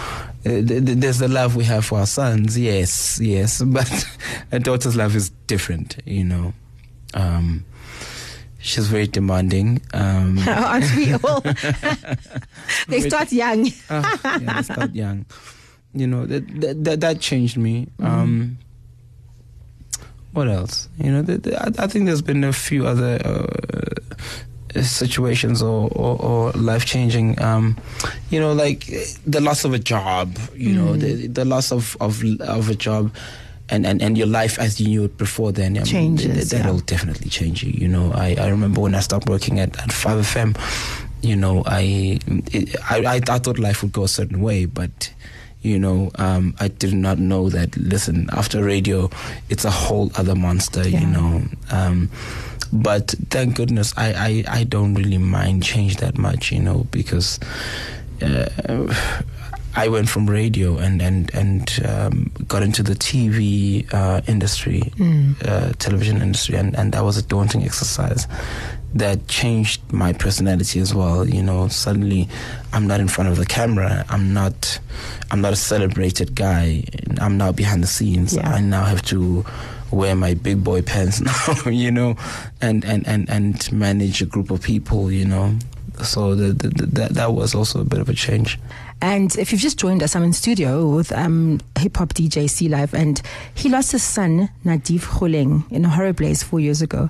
[0.46, 4.06] Uh, th- th- There's the love we have for our sons, yes, yes, but
[4.50, 6.54] a daughter's love is different, you know.
[7.12, 7.62] Um,
[8.58, 9.82] she's very demanding.
[9.92, 11.42] Um, Aren't we all?
[12.88, 13.68] they start young.
[13.90, 15.26] Ah, yeah, I start young.
[15.94, 17.88] You know that that that, that changed me.
[17.98, 18.58] Um,
[20.32, 20.88] what else?
[20.98, 25.88] You know, th th I, I think there's been a few other uh, situations or
[25.92, 27.40] or, or life changing.
[27.42, 27.76] Um,
[28.30, 28.86] you know, like
[29.26, 30.38] the loss of a job.
[30.54, 33.12] You know, the the loss of of of a job.
[33.72, 36.48] And, and, and your life as you knew it before then I Changes, th- th-
[36.48, 36.82] that'll yeah.
[36.86, 40.58] definitely change you you know I, I remember when I stopped working at, at 5FM
[41.22, 42.18] you know I,
[42.50, 45.12] it, I I I thought life would go a certain way but
[45.62, 49.10] you know um, I did not know that listen after radio
[49.50, 51.00] it's a whole other monster Yeah.
[51.00, 52.10] you know um,
[52.72, 57.38] but thank goodness I, I, I don't really mind change that much you know because
[58.22, 58.48] uh,
[59.76, 64.82] I went from radio and and and um, got into the TV uh, industry,
[65.44, 68.26] uh, television industry, and and that was a daunting exercise.
[68.92, 71.28] That changed my personality as well.
[71.28, 72.28] You know, suddenly
[72.72, 74.04] I'm not in front of the camera.
[74.08, 74.80] I'm not.
[75.30, 76.82] I'm not a celebrated guy.
[77.20, 78.34] I'm now behind the scenes.
[78.34, 78.50] Yeah.
[78.50, 79.44] I now have to
[79.92, 81.70] wear my big boy pants now.
[81.70, 82.16] You know,
[82.60, 85.12] and and and and manage a group of people.
[85.12, 85.54] You know.
[86.04, 88.58] So the, the, the, that that was also a bit of a change.
[89.02, 92.68] And if you've just joined us, I'm in studio with um, hip hop DJ C
[92.68, 93.20] Live, and
[93.54, 97.08] he lost his son Nadif Khuleng in a horror blaze four years ago,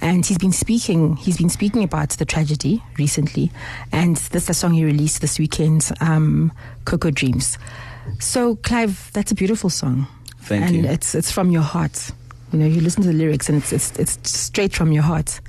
[0.00, 1.16] and he's been speaking.
[1.16, 3.50] He's been speaking about the tragedy recently,
[3.90, 6.52] and this is a song he released this weekend, um,
[6.84, 7.58] Coco Dreams.
[8.20, 10.06] So, Clive, that's a beautiful song,
[10.42, 10.84] Thank and you.
[10.84, 12.12] it's it's from your heart.
[12.52, 15.40] You know, you listen to the lyrics, and it's it's it's straight from your heart.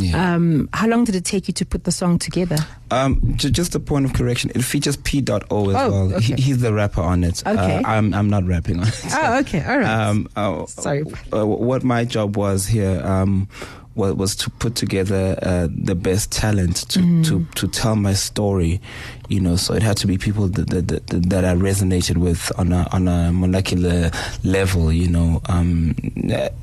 [0.00, 0.34] Yeah.
[0.34, 2.56] Um, how long did it take you to put the song together?
[2.90, 4.50] Um, ju- just a point of correction.
[4.54, 5.34] It features P.O.
[5.34, 6.20] as Oh, well.
[6.20, 7.42] He, he's the rapper on it.
[7.46, 7.76] Okay.
[7.76, 9.00] Uh, I'm I'm not rapping on it.
[9.12, 9.86] Oh, okay, all right.
[10.08, 11.04] Um, uh, Sorry.
[11.32, 13.48] Uh, what my job was here um,
[13.96, 17.24] was, was to put together uh, the best talent to, Mm.
[17.26, 18.80] to, to tell my story.
[19.28, 22.52] You know, so it had to be people that that, that, that I resonated with
[22.56, 24.10] on a on a molecular
[24.44, 24.92] level.
[24.92, 25.94] You know, um,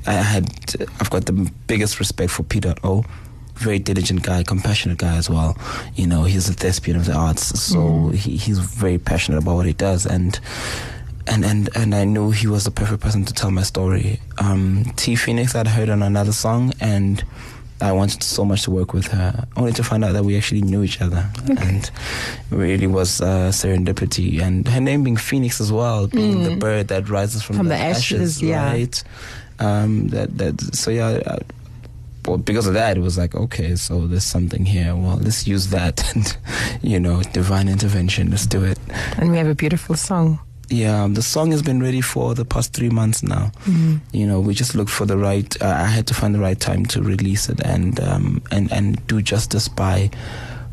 [0.06, 0.46] I had
[1.00, 3.04] I've got the biggest respect for P.O.
[3.56, 5.56] Very diligent guy, compassionate guy as well.
[5.94, 9.66] You know, he's a thespian of the arts, so he, he's very passionate about what
[9.66, 10.40] he does, and
[11.26, 14.20] and and and I knew he was the perfect person to tell my story.
[14.38, 17.22] Um, T Phoenix I'd heard on another song, and
[17.80, 20.62] I wanted so much to work with her, only to find out that we actually
[20.62, 21.90] knew each other, and it
[22.50, 24.40] really was uh, serendipity.
[24.40, 27.58] And her name being Phoenix as well, being the bird that rises from, Mm.
[27.58, 28.66] From the ashes, yeah.
[28.70, 29.04] right?
[29.58, 31.20] Um, that that so yeah.
[31.26, 31.38] Uh,
[32.26, 34.96] well, because of that, it was like, okay, so there's something here.
[34.96, 36.36] Well, let's use that, and
[36.82, 38.30] you know, divine intervention.
[38.30, 38.78] Let's do it.
[39.18, 40.38] And we have a beautiful song.
[40.70, 43.52] Yeah, the song has been ready for the past three months now.
[44.12, 45.54] You know, we just looked for the right.
[45.62, 49.06] Uh, I had to find the right time to release it and um, and and
[49.06, 50.10] do justice by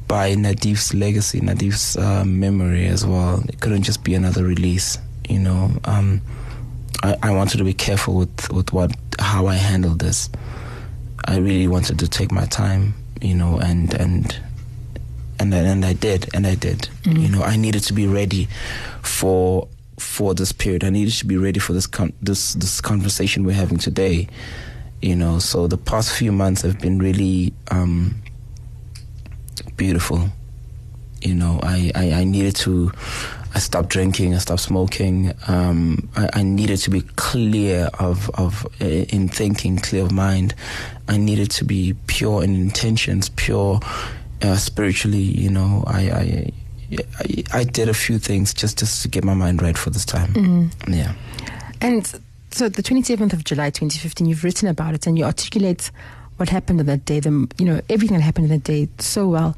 [0.07, 3.43] by Nadif's legacy, Nadif's uh, memory as well.
[3.49, 4.97] It couldn't just be another release.
[5.29, 6.21] You know, um,
[7.03, 10.29] I, I wanted to be careful with with what how I handled this.
[11.25, 12.93] I really wanted to take my time.
[13.21, 14.35] You know, and and
[15.37, 16.87] and and I did, and I did.
[17.05, 18.47] You know, I needed to be ready
[19.01, 19.67] for
[20.01, 20.83] for this period.
[20.83, 24.27] I needed to be ready for this con- this this conversation we're having today.
[25.01, 28.21] You know, so the past few months have been really um,
[29.77, 30.29] beautiful.
[31.21, 32.91] You know, I, I, I needed to.
[33.53, 34.33] I stopped drinking.
[34.33, 35.33] I stopped smoking.
[35.47, 40.55] Um, I, I needed to be clear of of in thinking, clear of mind.
[41.07, 43.79] I needed to be pure in intentions, pure
[44.41, 45.17] uh, spiritually.
[45.19, 46.51] You know, I, I
[47.19, 50.05] I I did a few things just just to get my mind right for this
[50.05, 50.33] time.
[50.33, 50.71] Mm.
[50.87, 51.13] Yeah.
[51.81, 52.05] And
[52.51, 55.89] so the 27th of July 2015, you've written about it and you articulate
[56.37, 59.27] what happened on that day, the, you know, everything that happened on that day so
[59.27, 59.55] well.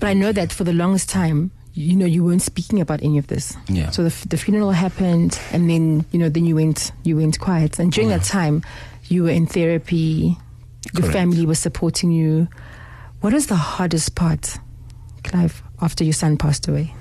[0.00, 3.18] But I know that for the longest time, you know, you weren't speaking about any
[3.18, 3.56] of this.
[3.68, 3.90] Yeah.
[3.90, 7.78] So the, the funeral happened and then, you know, then you went, you went quiet.
[7.78, 8.62] And during that time,
[9.08, 10.36] you were in therapy,
[10.92, 11.12] your Correct.
[11.12, 12.48] family was supporting you.
[13.20, 14.58] What was the hardest part,
[15.24, 16.94] Clive, after your son passed away?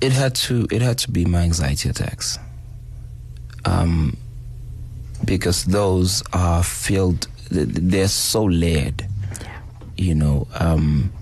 [0.00, 2.38] it had to it had to be my anxiety attacks
[3.64, 4.16] um
[5.24, 9.06] because those are filled they're so layered
[9.96, 11.12] you know um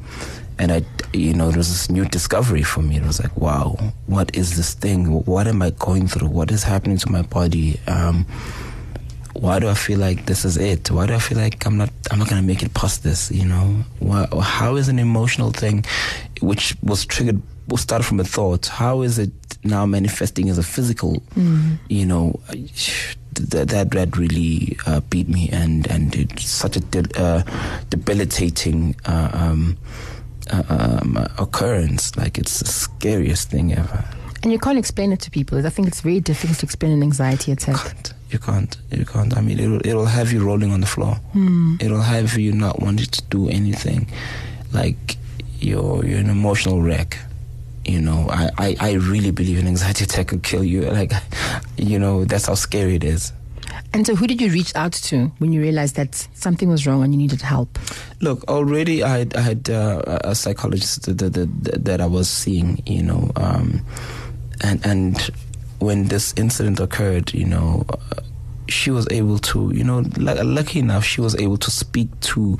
[0.59, 2.97] and I, you know, it was this new discovery for me.
[2.97, 5.23] It was like, wow, what is this thing?
[5.27, 6.29] What am I going through?
[6.29, 7.79] What is happening to my body?
[7.87, 8.25] Um,
[9.41, 10.91] why do I feel like this is it?
[10.91, 13.31] Why do I feel like I'm not I'm not gonna make it past this?
[13.31, 15.85] You know, why, how is an emotional thing,
[16.41, 18.67] which was triggered, was started from a thought?
[18.67, 19.31] How is it
[19.65, 21.23] now manifesting as a physical?
[21.89, 22.41] You know,
[23.33, 27.43] that that, that really uh, beat me, and and it's such a de- uh,
[27.91, 28.97] debilitating.
[29.05, 29.77] Uh, um,
[30.49, 34.05] uh, um, occurrence like it's the scariest thing ever
[34.45, 35.59] And you can't explain it to people.
[35.67, 37.75] I think it's very difficult to explain an anxiety attack.
[37.75, 38.15] can't.
[38.31, 38.77] You can't.
[38.91, 39.37] You can't.
[39.37, 41.17] I mean, it'll it'll have you rolling on the floor.
[41.81, 44.09] It'll have you not wanting to do anything.
[44.73, 45.17] Like
[45.61, 47.19] you're you're an emotional wreck.
[47.85, 50.91] You know, I, I, I really believe an anxiety attack could kill you.
[50.91, 51.13] Like,
[51.77, 53.33] you know, that's how scary it is.
[53.93, 57.05] And so, who did you reach out to when you realized that something was wrong
[57.05, 57.79] and you needed help?
[58.21, 62.29] Look, already I had, I had uh, a psychologist that, that, that, that I was
[62.29, 63.83] seeing, you know, um,
[64.63, 65.31] and and
[65.79, 68.23] when this incident occurred, you know, uh,
[68.69, 72.59] she was able to, you know, lu- lucky enough, she was able to speak to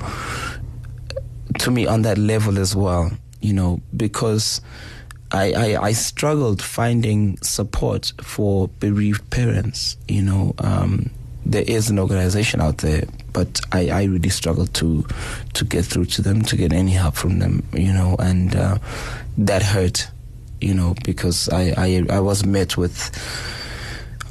[1.59, 4.61] to me on that level as well, you know, because
[5.31, 9.97] I, I, I struggled finding support for bereaved parents.
[10.07, 11.09] You know, um,
[11.45, 13.03] there is an organization out there,
[13.33, 15.05] but I, I really struggled to
[15.53, 17.63] to get through to them, to get any help from them.
[17.73, 18.77] You know, and uh,
[19.37, 20.09] that hurt.
[20.61, 23.11] You know, because I, I I was met with.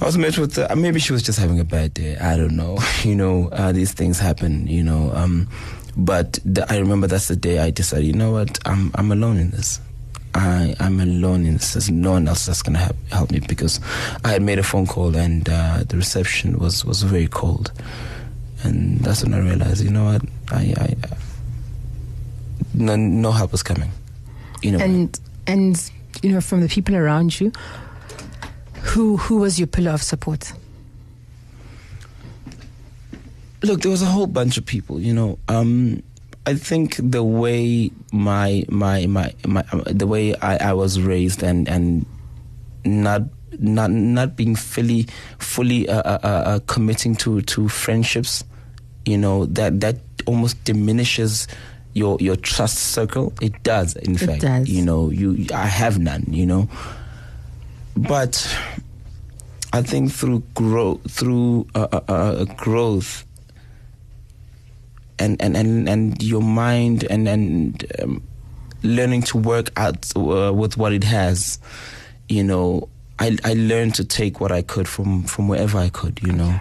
[0.00, 2.16] I was met with uh, maybe she was just having a bad day.
[2.18, 2.78] I don't know.
[3.04, 4.66] You know, uh, these things happen.
[4.66, 5.48] You know, um,
[5.96, 8.06] but the, I remember that's the day I decided.
[8.06, 8.58] You know what?
[8.66, 9.80] I'm I'm alone in this.
[10.34, 11.72] I I'm alone in this.
[11.74, 13.80] There's no one else that's gonna help, help me because
[14.24, 17.72] I had made a phone call and uh, the reception was was very cold,
[18.64, 19.82] and that's when I realized.
[19.82, 20.22] You know what?
[20.50, 20.94] I I
[22.74, 23.90] no no help was coming.
[24.62, 24.78] You know.
[24.78, 25.90] And and
[26.26, 27.52] you know, from the people around you,
[28.82, 30.52] who who was your pillar of support?
[33.62, 36.00] look there was a whole bunch of people you know um
[36.46, 41.42] i think the way my my my, my uh, the way I, I was raised
[41.42, 42.06] and and
[42.84, 43.22] not
[43.58, 45.08] not not being fully
[45.38, 48.44] fully uh, uh, uh, uh, committing to to friendships
[49.04, 51.48] you know that that almost diminishes
[51.96, 54.68] your your trust circle it does in It fact does.
[54.68, 56.68] you know you i have none you know
[57.96, 58.34] but
[59.72, 63.24] I think through growth, through uh, uh, uh, growth,
[65.18, 68.22] and and and and your mind, and and um,
[68.82, 71.58] learning to work out uh, with what it has,
[72.28, 76.20] you know, I I learned to take what I could from from wherever I could,
[76.22, 76.60] you know.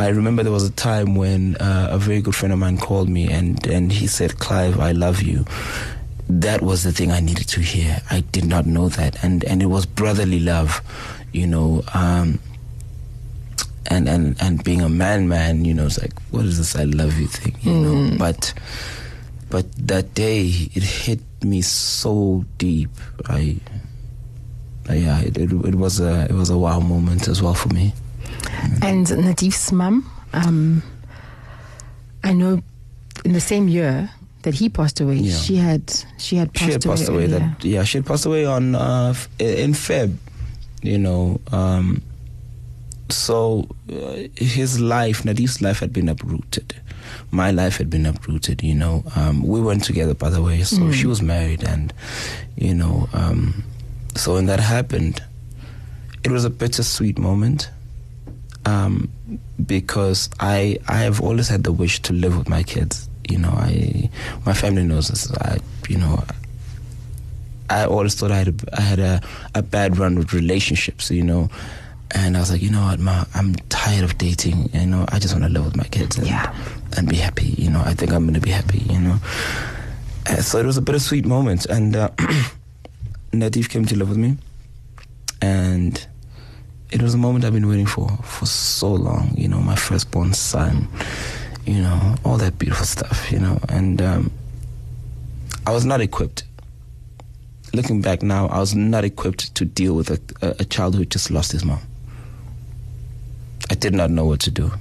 [0.00, 3.10] I remember there was a time when uh, a very good friend of mine called
[3.10, 5.44] me and and he said, "Clive, I love you."
[6.26, 8.00] That was the thing I needed to hear.
[8.08, 10.80] I did not know that, and and it was brotherly love,
[11.32, 11.84] you know.
[11.92, 12.40] Um,
[13.88, 16.84] and and and being a man man you know it's like what is this i
[16.84, 18.54] love you thing you know but
[19.48, 22.90] but that day it hit me so deep
[23.26, 23.56] i
[24.90, 27.92] yeah it, it, it was a it was a wow moment as well for me
[28.82, 30.82] And Nadif's mum, um,
[32.24, 32.62] I know
[33.24, 34.10] in the same year
[34.42, 35.36] that he passed away, Yeah.
[35.36, 35.82] she had
[36.18, 37.38] she had passed she had passed away earlier.
[37.40, 40.16] that yeah she had passed away on uh, in feb
[40.82, 42.00] you know um
[43.10, 46.74] so uh, his life nadif's life had been uprooted
[47.30, 50.90] my life had been uprooted you know um we weren't together by the way so
[50.90, 51.92] she was married and
[52.56, 53.62] you know um
[54.16, 55.22] so when that happened
[56.24, 57.68] it was a bittersweet moment
[58.66, 59.08] um
[59.66, 63.50] because i i have always had the wish to live with my kids you know
[63.50, 64.08] i
[64.44, 66.22] my family knows this i you know
[67.72, 69.20] I always thought I had a, I had a,
[69.54, 71.48] a bad run with relationships, you know,
[72.10, 74.70] and I was like, you know what, ma, I'm tired of dating.
[74.74, 76.52] You know, I just want to live with my kids and, Yeah.
[76.96, 77.54] and be happy.
[77.56, 78.78] You know, I think I'm going to be happy.
[78.80, 79.18] You know,
[80.26, 82.08] Uh, so it was a bittersweet moment, and uh,
[83.32, 84.36] Nadif came to live with me,
[85.40, 86.04] and
[86.92, 89.34] it was a moment I've been waiting for for so long.
[89.36, 90.88] You know, my firstborn son.
[91.66, 93.30] You know, all that beautiful stuff.
[93.30, 94.30] You know, and um,
[95.66, 96.44] I was not equipped
[97.72, 101.04] looking back now, I was not equipped to deal with a, a, a child who
[101.04, 101.78] just lost his mom.
[103.70, 104.72] I did not know what to do.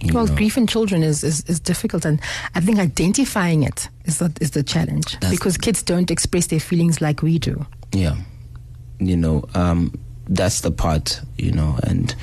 [0.00, 0.36] you Well, know.
[0.36, 2.20] grief in children is, is, is difficult, and
[2.54, 6.60] I think identifying it is the, is the challenge That's- because kids don't express their
[6.60, 7.66] feelings like we do.
[7.92, 8.14] Yeah.
[9.00, 9.92] You know, um,
[10.28, 12.14] that's the part, you know, and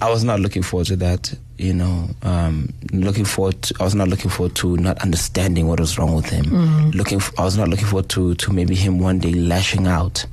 [0.00, 1.34] I was not looking forward to that.
[1.58, 3.60] You know, um, looking forward.
[3.62, 6.92] To, I was not looking forward to not understanding what was wrong with him.
[6.92, 10.24] Looking, for, I was not looking forward to to maybe him one day lashing out.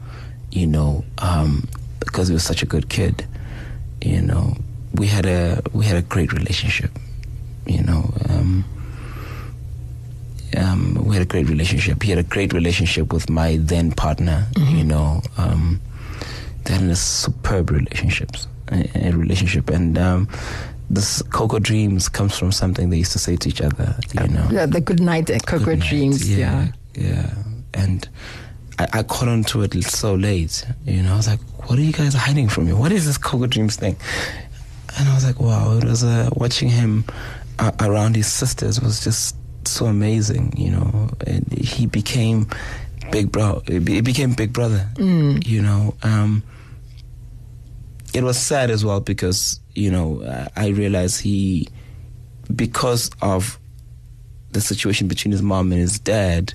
[0.51, 1.67] You know, um,
[1.99, 3.25] because he was such a good kid.
[4.03, 4.55] You know,
[4.93, 6.91] we had a we had a great relationship.
[7.65, 8.63] You know, um,
[10.57, 12.03] um, we had a great relationship.
[12.03, 14.45] He had a great relationship with my then partner.
[14.77, 15.21] You know,
[16.69, 20.28] um, they had a superb relationships, a, a relationship, and um,
[20.89, 23.95] this Coco Dreams comes from something they used to say to each other.
[24.19, 25.89] You know, Yeah, the good night, uh, Coco Good night.
[25.89, 26.30] dreams.
[26.38, 26.67] Yeah.
[26.95, 27.34] yeah,
[27.73, 28.08] and
[28.80, 30.65] I, I caught on to it so late.
[30.86, 32.73] You know, I was like, "What are you guys hiding from me?
[32.73, 33.95] What is this Coco Dreams thing?"
[34.97, 37.04] And I was like, "Wow!" It was uh, watching him
[37.60, 39.36] uh, around his sisters was just
[39.67, 40.54] so amazing.
[40.58, 42.47] You know, and he became
[43.12, 43.62] big bro.
[43.67, 44.88] He became big brother.
[44.97, 45.95] You know.
[46.04, 46.43] Um,
[48.15, 50.23] it was sad as well because you know
[50.56, 51.67] I- realized he,
[52.56, 53.60] because of
[54.51, 56.54] the situation between his mom and his dad,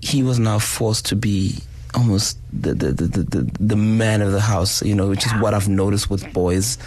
[0.00, 1.56] he was now forced to be
[1.94, 4.82] almost the the the, the, the, man of the house.
[4.82, 6.78] You know, which is what I've noticed with boys,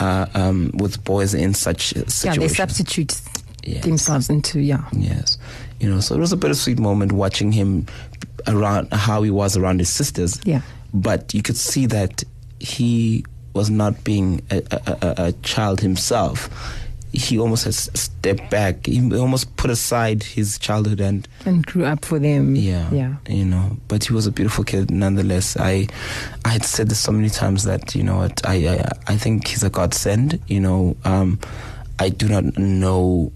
[0.00, 2.24] uh, um, with boys in such situations.
[2.24, 3.20] Yeah, they substitute
[3.62, 3.84] Yes.
[3.84, 4.88] themselves into, yeah.
[4.92, 5.36] Yes,
[5.80, 7.86] you know, so it was a bittersweet moment watching him
[8.48, 10.40] around how he was around his sisters.
[10.44, 10.62] Yeah.
[10.94, 12.24] but you could see that
[12.60, 16.48] he was not being a, a, a, child himself.
[17.12, 18.86] He almost has stepped back.
[18.86, 22.54] He almost put aside his childhood and And grew up for them.
[22.54, 23.16] yeah, Yeah.
[23.28, 23.76] you know.
[23.88, 25.56] But he was a beautiful kid nonetheless.
[25.56, 25.88] I,
[26.44, 29.48] I had said this so many times that you know what I, I, I think
[29.48, 30.38] he's a godsend.
[30.46, 31.40] You know, um,
[31.98, 33.32] I do not know,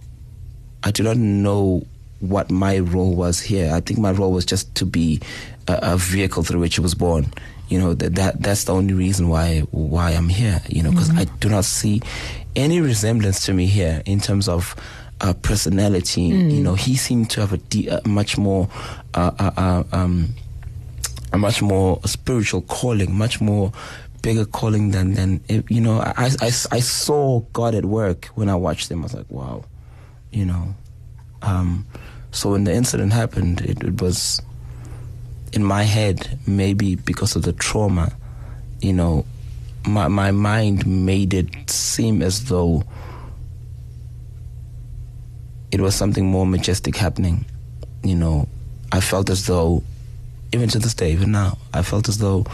[0.84, 1.84] I do not know
[2.20, 3.72] what my role was here.
[3.74, 5.20] I think my role was just to be
[5.66, 7.32] a, a vehicle through which he was born.
[7.68, 10.60] You know that, that that's the only reason why why I'm here.
[10.68, 12.02] You know, because I do not see
[12.54, 14.76] any resemblance to me here in terms of
[15.20, 16.22] uh, personality.
[16.22, 18.68] You know, he seemed to have a, de- a much more
[19.14, 20.34] uh, uh, uh, um,
[21.32, 23.72] a much more spiritual calling, much more
[24.22, 26.00] bigger calling than than you know.
[26.00, 29.00] I, I I saw God at work when I watched him.
[29.00, 29.64] I was like, wow,
[30.30, 30.74] you know.
[31.42, 31.86] Um,
[32.30, 34.40] so when the incident happened, it, it was
[35.54, 38.12] in my head, maybe because of the trauma,
[38.80, 39.24] you know,
[39.86, 42.82] my my mind made it seem as though
[45.70, 47.44] it was something more majestic happening.
[48.02, 48.48] You know,
[48.92, 49.82] I felt as though,
[50.52, 52.44] even to this day, even now, I felt as though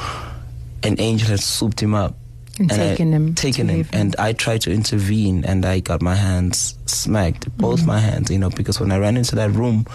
[0.83, 2.17] an angel had swooped him up
[2.59, 4.01] And I- taken him taken him, heaven.
[4.01, 7.87] and I tried to intervene, and I got my hands smacked, both Mm-hmm.
[7.89, 9.87] my hands, you know, because when I ran into that room,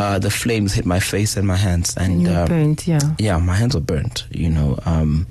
[0.00, 3.00] uh, the flames hit my face and my hands, and And um, burnt, yeah.
[3.18, 4.26] yeah, my hands were burnt.
[4.30, 5.26] You know, um,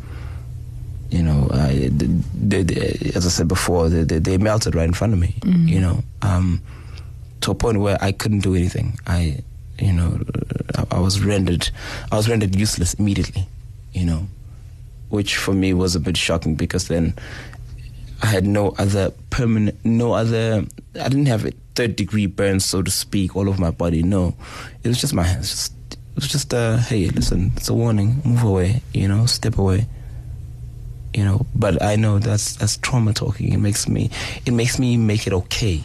[1.10, 4.94] you know, uh, they, they, as I said before, they, they, they melted right in
[4.94, 5.36] front of me.
[5.44, 6.62] You know, um,
[7.42, 9.00] to a point where I couldn't do anything.
[9.08, 9.42] I,
[9.80, 10.20] you know,
[10.76, 11.70] I, I was rendered,
[12.12, 13.48] I was rendered useless immediately.
[13.94, 14.28] You know,
[15.10, 17.16] which for me was a bit shocking because then
[18.22, 20.66] I had no other permanent, no other.
[21.00, 24.04] I didn't have a third degree burns, so to speak, all over my body.
[24.04, 24.36] No,
[24.84, 25.50] it was just my hands.
[25.50, 28.22] Just it was just uh, hey, listen, it's a warning.
[28.26, 28.82] Move away.
[28.94, 29.88] You know, step away.
[31.14, 33.54] You know, but I know that's that's trauma talking.
[33.54, 34.12] It makes me,
[34.46, 35.82] it makes me make it okay.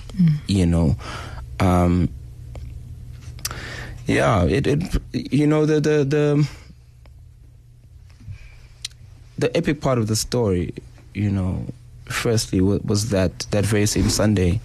[0.48, 0.96] You know,
[1.60, 2.08] um,
[4.06, 4.44] yeah.
[4.44, 6.48] It, it, you know, the the the
[9.38, 10.74] the epic part of the story,
[11.14, 11.64] you know,
[12.06, 14.60] firstly was that that very same Sunday,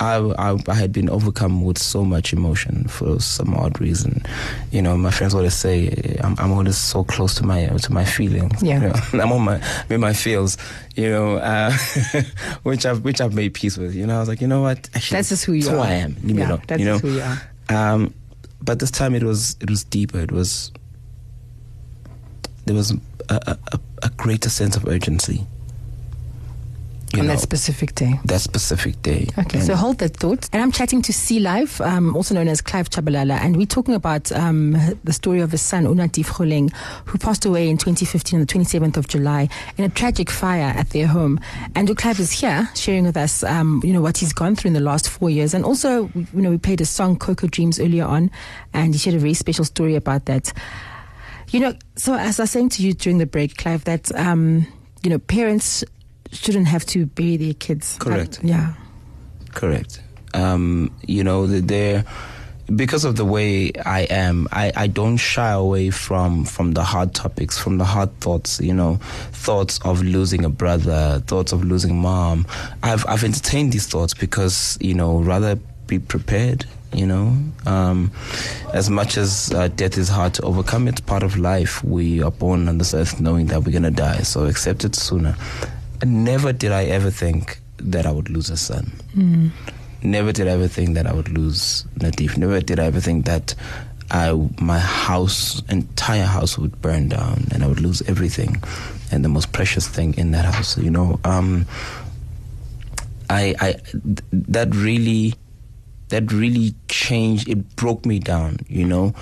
[0.00, 4.22] I, I, I had been overcome with so much emotion for some odd reason.
[4.70, 8.04] You know, my friends always say I'm, I'm always so close to my to my
[8.04, 8.62] feelings.
[8.62, 8.74] Yeah.
[8.80, 8.94] you know.
[9.24, 10.56] I'm on my I'm in my feels.
[10.94, 11.72] You know, uh,
[12.62, 13.94] which I've which I've made peace with.
[13.94, 14.88] You know, I was like, you know what?
[14.94, 15.84] Actually, That's just who you that's are.
[15.84, 16.16] I am.
[16.22, 16.92] Leave Yeah, alone, that's you know?
[17.00, 17.42] just who you are.
[17.94, 18.14] Um,
[18.62, 20.20] but this time it was it was deeper.
[20.20, 20.70] It was
[22.66, 22.96] there was a,
[23.30, 25.46] a, a- a greater sense of urgency.
[27.14, 28.20] You on know, that specific day.
[28.26, 29.28] that specific day.
[29.38, 30.46] Okay, so hold that thought.
[30.52, 33.94] And I'm chatting to C Live, um, also known as Clive Chabalala, and we're talking
[33.94, 36.70] about um, the story of his son, Unatif Khuleng,
[37.06, 40.90] who passed away in 2015 on the 27th of July in a tragic fire at
[40.90, 41.40] their home.
[41.74, 44.74] And Clive is here sharing with us, um, you know, what he's gone through in
[44.74, 45.54] the last four years.
[45.54, 48.30] And also, you know, we played a song, Coco Dreams, earlier on,
[48.74, 50.52] and he shared a very special story about that.
[51.50, 54.66] You know, so as I was saying to you during the break, Clive, that, um,
[55.02, 55.84] you know, parents
[56.32, 57.96] shouldn't have to bury their kids.
[57.98, 58.40] Correct.
[58.42, 58.74] yeah.
[59.52, 60.02] Correct.
[60.34, 62.04] Um, you know, they're
[62.76, 67.14] because of the way I am, I, I don't shy away from from the hard
[67.14, 68.60] topics, from the hard thoughts.
[68.60, 68.96] You know,
[69.32, 72.46] thoughts of losing a brother, thoughts of losing mom.
[72.82, 75.58] I've I've entertained these thoughts because you know rather
[75.88, 76.64] be prepared.
[76.94, 77.36] You know,
[77.66, 78.10] um,
[78.72, 81.84] as much as uh, death is hard to overcome, it's part of life.
[81.84, 85.36] We are born on this earth knowing that we're gonna die, so accept it sooner.
[86.00, 88.90] And never did I ever think that I would lose a son.
[90.02, 92.38] Never did I ever think that I would lose Nadif.
[92.38, 93.54] Never did I ever think that
[94.10, 98.62] I, my house, entire house, would burn down and I would lose everything,
[99.12, 100.78] and the most precious thing in that house.
[100.78, 101.66] You know, um,
[103.28, 105.34] I, I, th- that really,
[106.08, 107.48] that really changed.
[107.48, 108.58] It broke me down.
[108.68, 109.14] You know,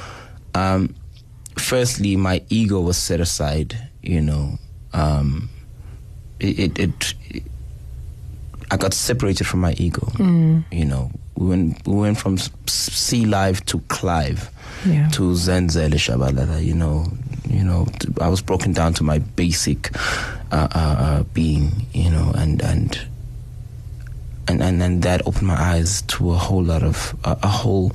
[0.55, 0.95] um,
[1.59, 3.76] firstly, my ego was set aside.
[4.03, 4.59] You know,
[4.93, 5.49] um,
[6.41, 7.43] it, it, it
[8.70, 10.07] I got separated from my ego.
[10.70, 14.51] You know, we went we went from S- C Live to Clive
[14.87, 15.09] Yeah.
[15.11, 16.64] to Zenzele Shabalala.
[16.64, 17.07] You know,
[17.49, 17.87] you know,
[18.20, 19.95] I was broken down to my basic
[20.53, 21.72] uh, uh, uh, being.
[21.93, 22.99] You know, and and.
[24.49, 27.92] And, and and that opened my eyes to a whole lot of a, a whole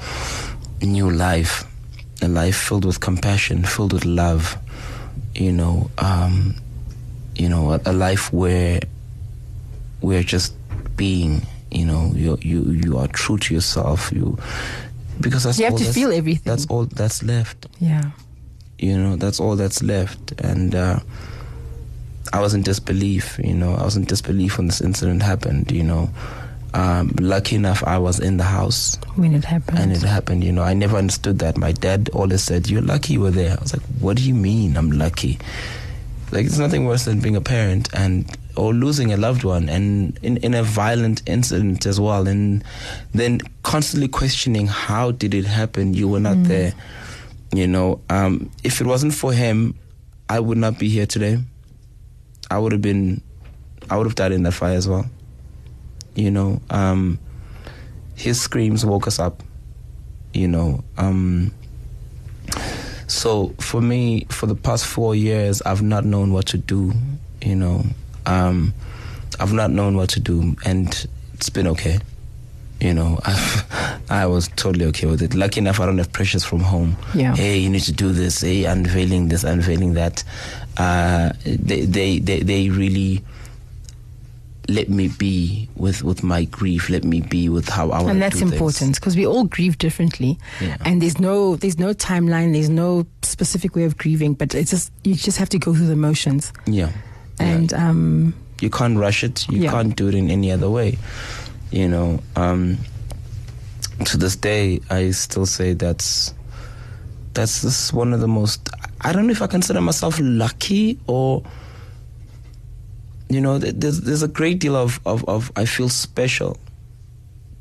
[0.81, 1.63] new life,
[2.21, 4.57] a life filled with compassion, filled with love,
[5.33, 6.55] you know, um,
[7.35, 8.81] you know, a, a life where
[10.01, 10.53] we're just
[10.97, 11.41] being,
[11.71, 14.11] you know, you you you are true to yourself.
[14.11, 14.37] You
[15.21, 16.43] because that's You have to feel everything.
[16.45, 17.67] That's all that's left.
[17.79, 18.11] Yeah.
[18.77, 20.33] You know, that's all that's left.
[20.41, 20.99] And uh,
[22.33, 23.39] I was in disbelief.
[23.43, 25.71] You know, I was in disbelief when this incident happened.
[25.71, 26.09] You know,
[26.74, 29.80] um, lucky enough, I was in the house When it happened.
[29.80, 30.43] and it happened.
[30.43, 31.57] You know, I never understood that.
[31.57, 34.34] My dad always said, "You're lucky you were there." I was like, "What do you
[34.34, 35.38] mean I'm lucky?"
[36.32, 40.17] Like it's nothing worse than being a parent and or losing a loved one, and
[40.22, 42.63] in in a violent incident as well, and
[43.13, 45.93] then constantly questioning how did it happen?
[45.93, 46.74] You were not there.
[47.53, 49.76] You know, um, if it wasn't for him,
[50.30, 51.38] I would not be here today.
[52.49, 53.22] I would have been,
[53.89, 55.05] I would have died in that fire as well.
[56.16, 57.20] You know, um,
[58.16, 59.43] his screams woke us up.
[60.34, 61.51] You know, um,
[63.07, 66.93] so for me, for the past four years, I've not known what to do.
[67.41, 67.84] You know,
[68.26, 68.74] um,
[69.39, 70.88] I've not known what to do, and
[71.34, 71.99] it's been okay.
[72.80, 75.34] You know, I, I was totally okay with it.
[75.36, 76.97] Lucky enough, I don't have pressures from home.
[77.14, 77.36] Yeah.
[77.36, 78.41] Hey, you need to do this.
[78.41, 80.24] Hey, unveiling this, unveiling that.
[80.78, 83.24] Uh, they, they, they, they really
[84.70, 86.89] let me be with, with my grief.
[86.89, 90.38] Let me be with how I want and that's important because we all grieve differently
[90.62, 90.78] Yeah.
[90.86, 94.91] and there's no there's no timeline there's no specific way of grieving but it's just
[95.03, 96.91] you just have to go through the motions Yeah.
[97.39, 99.49] and um you can't rush it.
[99.49, 99.72] You Yeah.
[99.72, 100.97] can't do it in any other way.
[101.72, 102.78] You know, um,
[104.05, 106.34] to this day, I still say that's
[107.34, 108.70] that's this one of the most.
[109.01, 111.41] I don't know if I consider myself lucky or.
[113.32, 116.57] You know, there's there's a great deal of, of, of I feel special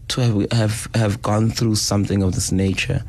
[0.09, 3.03] to have have have gone through something of this nature.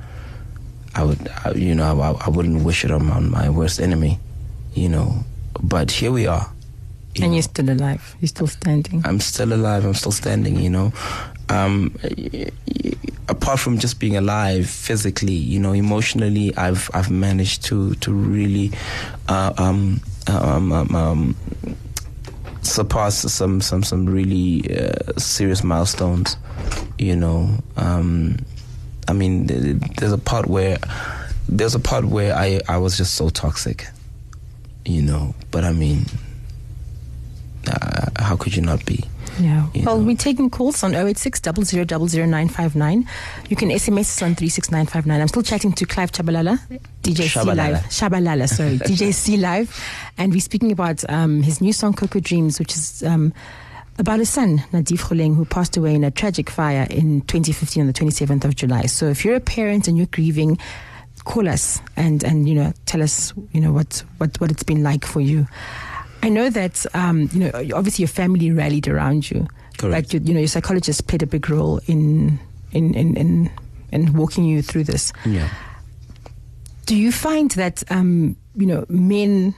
[0.93, 4.20] I would, I, you know, I, I wouldn't wish it on, on my worst enemy,
[4.74, 5.24] you know.
[5.64, 6.51] But here we are.
[7.16, 7.36] you and know.
[7.36, 9.86] you're still alive you're still standing I'm still alive.
[9.86, 10.59] I'm still standing.
[10.59, 10.93] You know,
[11.49, 11.95] um,
[13.28, 18.72] apart from just being alive physically, you know, emotionally, I've I've managed to to really
[19.28, 21.36] uh, um, um,
[22.62, 26.38] um, um, surpass some some some really uh, serious milestones.
[26.97, 28.38] You know, um,
[29.07, 30.78] I mean, th- th- there's a part where
[31.49, 33.88] there's a part where I I was just so toxic.
[34.86, 36.05] You know, but I mean,
[37.68, 39.03] uh, how could you not be?
[39.44, 40.06] Yeah you well know.
[40.06, 43.08] we're taking calls on 086 00959
[43.50, 46.60] you can sms us on 36959 i'm still chatting to clive chabalala
[47.04, 47.78] dj C Live.
[47.86, 49.70] shabalala sorry dj c live
[50.18, 53.34] and we're speaking about um, his new song coco dreams which is um,
[53.98, 57.88] about his son Nadif Khuleng who passed away in a tragic fire in 2015 on
[57.88, 58.84] the 27th of July.
[58.88, 60.58] So if you're a parent and you're grieving,
[61.24, 64.82] call us and and you know tell us you know what what what it's been
[64.82, 65.46] like for you.
[66.24, 69.47] I know that um, you know obviously your family rallied around you.
[69.78, 69.93] Correct.
[69.93, 72.39] Like you, you know your psychologist played a big role in
[72.72, 73.51] in in in,
[73.91, 75.13] in walking you through this.
[75.26, 75.49] Yeah.
[76.86, 79.55] Do you find that um, you know men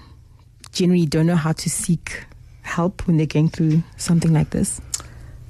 [0.72, 2.26] generally don't know how to seek
[2.62, 4.82] help when they're going through something like this?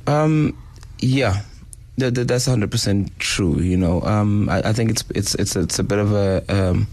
[0.08, 0.58] Um,
[1.00, 1.42] yeah,
[1.98, 3.60] that, that, that's hundred percent true.
[3.60, 6.88] You know, um, I, I think it's it's it's it's a bit of a um,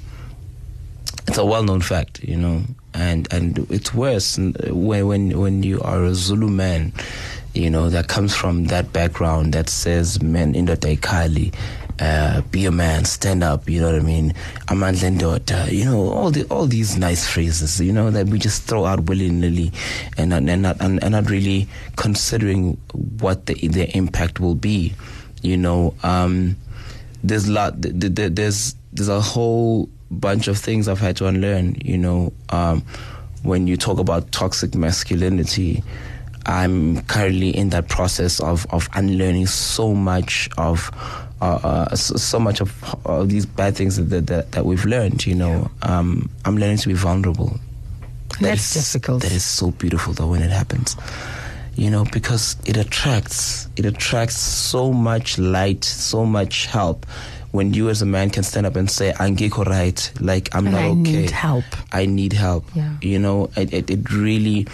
[1.27, 2.23] it's a well-known fact.
[2.23, 2.63] You know,
[2.95, 4.55] and and it's worse when
[5.07, 6.93] when when you are a Zulu man.
[7.53, 11.53] You know that comes from that background that says men in the Kali,
[11.99, 13.69] uh, be a man, stand up.
[13.69, 14.35] You know what I mean?
[14.69, 15.73] Amandla ndoda.
[15.73, 17.81] You know all the all these nice phrases.
[17.81, 19.73] You know that we just throw out willy nilly,
[20.17, 21.67] and not- and not and, and not really
[21.97, 22.77] considering
[23.19, 24.95] what the, their impact will be.
[25.43, 26.57] You know, um,
[27.25, 27.83] there's lot.
[27.83, 31.77] th- th- th- There's there's a whole bunch of things I've had to unlearn.
[31.85, 32.83] You know, um,
[33.43, 35.83] when you talk about toxic masculinity,
[36.47, 40.91] I'm currently in that process of of unlearning so much of.
[41.43, 42.71] Uh, uh, so, so much of,
[43.31, 46.93] these bad things that, that that we've learned, you know, um, I'm learning to be
[46.93, 47.59] vulnerable.
[48.41, 49.23] That That's is- difficult.
[49.23, 50.97] That is so beautiful though when it happens.
[51.77, 57.07] You know, because it attracts it attracts so much light, so much help
[57.53, 60.75] when you as a man can stand up and say, Angiko right, like I'm And
[60.75, 60.99] not I okay.
[60.99, 61.65] I need help.
[61.93, 62.65] I need help.
[62.75, 62.97] Yeah.
[63.03, 64.67] You know, it, it, it really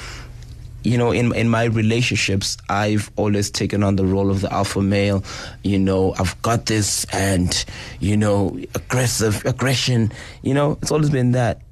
[0.86, 4.80] you know, in in my relationships, I've always taken on the role of the alpha
[4.80, 5.24] male.
[5.64, 7.64] You know, I've got this, and
[7.98, 10.12] you know, aggressive aggression.
[10.42, 11.62] You know, it's always been that.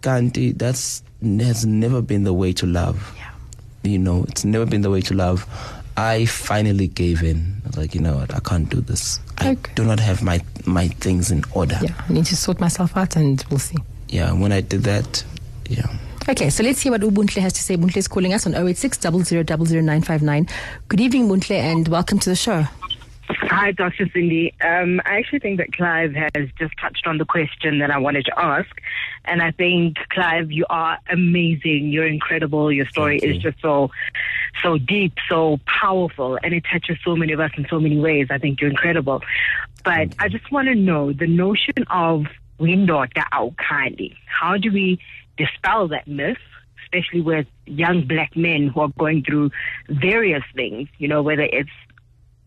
[0.00, 3.14] Kanti, that's has never been the way to love.
[3.16, 3.30] Yeah.
[3.84, 5.46] You know, it's never been the way to love.
[5.96, 7.62] I finally gave in.
[7.64, 9.20] I was like, you know what, I can't do this.
[9.38, 9.72] I Okay.
[9.74, 11.78] do not have my my things in order.
[11.82, 13.76] Yeah, I need to sort myself out and we'll see.
[14.08, 15.24] Yeah, when I did that,
[15.68, 15.86] yeah.
[16.28, 17.76] Okay, so let's see what Ubuntle has to say.
[17.76, 20.48] Buntle is calling us on 086 00959.
[20.88, 22.64] Good evening, Buntle, and welcome to the show.
[23.42, 24.06] Hi, Dr.
[24.06, 24.54] Sindi.
[24.62, 28.24] Um, I actually think that Clive has just touched on the question that I wanted
[28.26, 28.68] to ask.
[29.26, 31.90] And I think, Clive, you are amazing.
[31.90, 32.72] You're incredible.
[32.72, 33.90] Your story Thank is just so,
[34.62, 38.28] so deep, so powerful, and it touches so many of us in so many ways.
[38.30, 39.22] I think you're incredible.
[39.84, 42.26] But I just want to know the notion of
[42.58, 44.16] windota aukali.
[44.26, 44.98] How do we
[45.36, 46.38] dispel that myth?
[46.84, 49.50] Especially with young black men who are going through
[49.88, 51.70] various things, you know, whether it's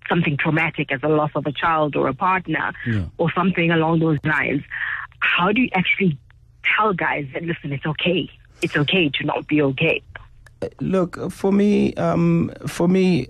[0.10, 3.04] something traumatic as a loss of a child or a partner Yeah.
[3.18, 4.64] or something along those lines,
[5.20, 6.18] how do you actually
[6.76, 8.30] tell guys that, listen, it's okay?
[8.62, 10.02] It's okay to not be okay.
[10.82, 13.28] Look, for me, um, for me,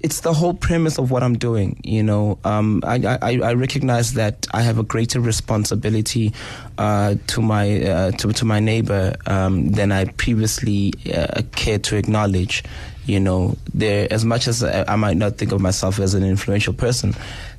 [0.00, 1.80] it's the whole premise of what I'm doing.
[1.84, 6.32] You know, um, I, I, I recognize that I have a greater responsibility
[6.76, 11.96] uh, to my uh, to, to my neighbor um, than I previously uh, cared to
[11.96, 12.62] acknowledge.
[13.08, 16.22] You know, there as much as I, I might not think of myself as an
[16.22, 17.14] influential person,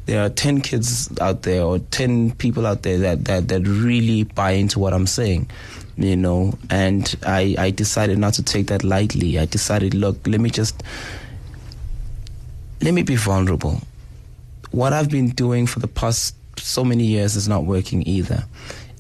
[0.06, 4.24] there are ten kids out there or ten people out there that that, that really
[4.24, 5.50] buy into what I'm saying
[5.98, 6.54] you know.
[6.70, 9.38] And I, I decided not to take that lightly.
[9.38, 10.82] I decided look let me just
[12.82, 13.82] let me be vulnerable.
[14.72, 18.46] What i've been doing for the past so many years is not working either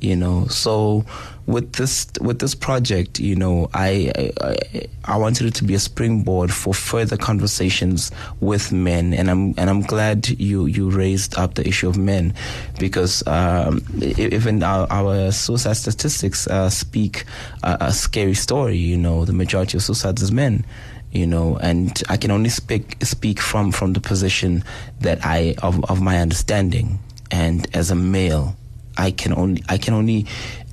[0.01, 0.47] you know.
[0.47, 1.05] So
[1.49, 5.79] with this with this project you know I, I i wanted it to be a
[5.79, 9.15] springboard for further conversations with men.
[9.15, 12.35] And i'm and i'm glad you you raised up the issue of men
[12.77, 17.25] because um even our, our suicide statistics uh, speak
[17.63, 20.63] a, a scary story you know the majority of suicides is men
[21.11, 21.57] you know.
[21.57, 24.63] And i can only speak speak from from the position
[25.01, 26.99] that i of, of my understanding.
[27.31, 28.55] And as a male
[28.97, 30.25] I can only I can only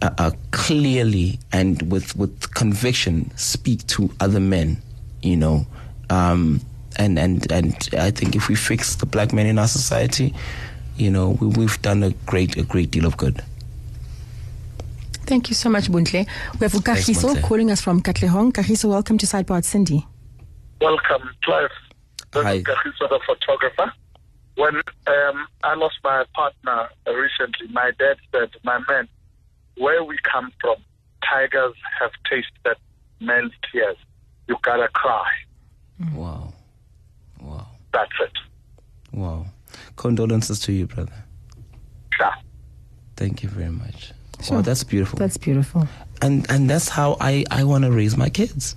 [0.02, 4.82] uh, uh, clearly and with with conviction speak to other men,
[5.22, 5.66] you know,
[6.10, 6.60] um,
[6.96, 10.34] and and and I think if we fix the black men in our society,
[10.96, 13.42] you know, we, we've done a great a great deal of good.
[15.26, 16.24] Thank you so much, Buntle.
[16.60, 17.42] We have Kagiso Buntle.
[17.42, 18.52] calling us from Katlehong.
[18.52, 20.04] Kagiso, welcome to Sidebar Sindi.
[20.80, 21.70] Welcome, Clive.
[22.32, 22.52] This Hi.
[22.54, 23.92] is Kagiso, the photographer.
[24.56, 29.08] When um, I lost my partner uh, recently, my dad said, "My man,
[29.76, 30.76] where we come from,
[31.28, 32.78] tigers have tasted that
[33.20, 33.96] men's tears.
[34.48, 35.28] You gotta cry.
[36.14, 36.52] Wow,
[37.40, 38.32] wow, That's it."
[39.12, 39.46] wow!
[39.96, 41.12] Condolences to you, brother.
[42.12, 42.32] Sure.
[43.16, 44.12] Thank you very much.
[44.42, 44.56] Sure.
[44.56, 45.18] Wow, that's beautiful.
[45.18, 45.86] That's beautiful.
[46.22, 48.74] and and that's how I I want to raise my kids.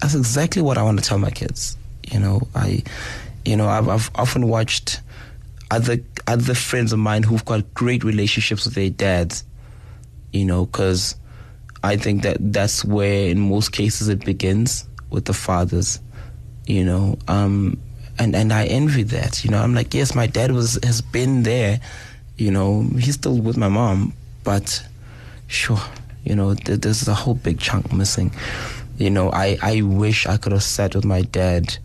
[0.00, 1.76] That's exactly what I want to tell my kids.
[2.10, 2.82] You know, I,
[3.44, 5.00] you know, I've I've often watched
[5.70, 9.44] other other friends of mine who've got great relationships with their dads.
[10.32, 11.16] You know, because
[11.82, 16.00] I think that that's where in most cases it begins with the fathers.
[16.66, 17.80] You know, um,
[18.18, 19.44] and and I envy that.
[19.44, 21.80] You know, I'm like, yes, my dad was has been there.
[22.36, 24.14] You know, he's still with my mom,
[24.44, 24.82] but
[25.46, 25.80] sure,
[26.24, 28.32] you know, th- there's a whole big chunk missing.
[28.96, 31.76] You know, I, I wish I could have sat with my dad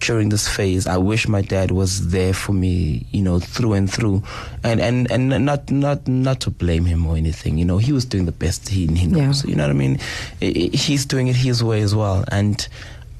[0.00, 0.86] during this phase.
[0.86, 4.22] I wish my dad was there for me, you know, through and through,
[4.64, 7.58] and and and not not not to blame him or anything.
[7.58, 9.44] You know, he was doing the best he, he knows.
[9.44, 9.50] Yeah.
[9.50, 9.98] You know what I mean?
[10.40, 12.66] He's doing it his way as well, and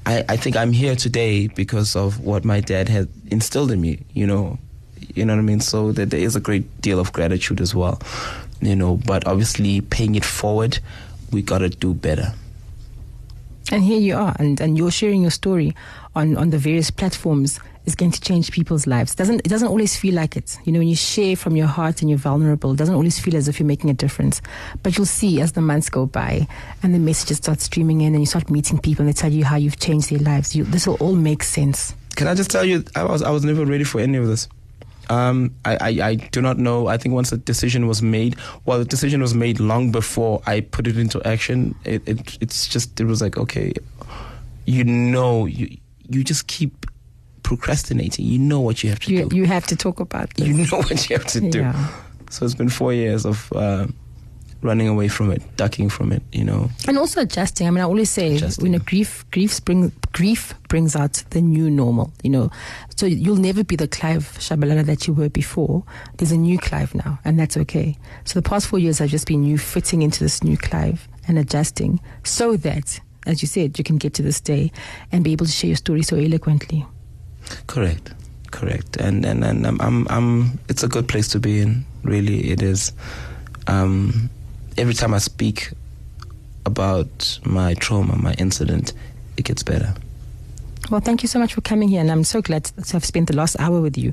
[0.05, 3.99] I, I think I'm here today because of what my dad had instilled in me,
[4.13, 4.57] you know.
[5.15, 5.59] You know what I mean?
[5.59, 8.01] So that there is a great deal of gratitude as well.
[8.61, 10.79] You know, but obviously paying it forward,
[11.31, 12.33] we gotta do better.
[13.71, 15.75] And here you are, and, and you're sharing your story
[16.15, 19.15] on, on the various platforms is going to change people's lives.
[19.15, 20.57] Doesn't it doesn't always feel like it.
[20.65, 23.35] You know, when you share from your heart and you're vulnerable, it doesn't always feel
[23.35, 24.41] as if you're making a difference.
[24.83, 26.47] But you'll see as the months go by
[26.83, 29.45] and the messages start streaming in and you start meeting people and they tell you
[29.45, 30.55] how you've changed their lives.
[30.55, 31.95] You, this will all make sense.
[32.15, 34.47] Can I just tell you, I was I was never ready for any of this.
[35.09, 36.87] Um, I, I, I do not know.
[36.87, 40.61] I think once the decision was made, well, the decision was made long before I
[40.61, 41.75] put it into action.
[41.83, 43.73] It, it it's just it was like okay,
[44.65, 45.77] you know, you
[46.11, 46.85] you just keep
[47.43, 48.25] procrastinating.
[48.25, 49.35] You know what you have to You, do.
[49.35, 50.47] you have to talk about this.
[50.47, 51.59] You know what you have to do.
[51.59, 51.87] Yeah.
[52.29, 53.87] So it's been four years of uh,
[54.61, 56.21] running away from it, ducking from it.
[56.31, 57.67] You know, And also adjusting.
[57.67, 58.65] I mean, I always say, Adjusting.
[58.65, 62.13] you know, grief, grief brings grief brings out the new normal.
[62.23, 62.51] You know,
[62.95, 65.83] so you'll never be the Clive Shabalala that you were before.
[66.17, 67.97] There's a new Clive now, and that's okay.
[68.23, 71.37] So the past four years have just been you fitting into this new Clive and
[71.37, 74.71] adjusting, so that, as you said, you can get to this day
[75.11, 76.85] and be able to share your story so eloquently.
[77.67, 78.13] correct,
[78.51, 78.97] correct.
[78.97, 81.85] And and and I'm, I'm, I'm it's a good place to be in.
[82.03, 82.93] Really, it is.
[83.67, 84.29] Um,
[84.77, 85.71] every time I speak
[86.65, 88.93] about my trauma, my incident,
[89.37, 89.93] it gets better.
[90.89, 93.27] Well, thank you so much for coming here, and I'm so glad to have spent
[93.27, 94.11] the last hour with you,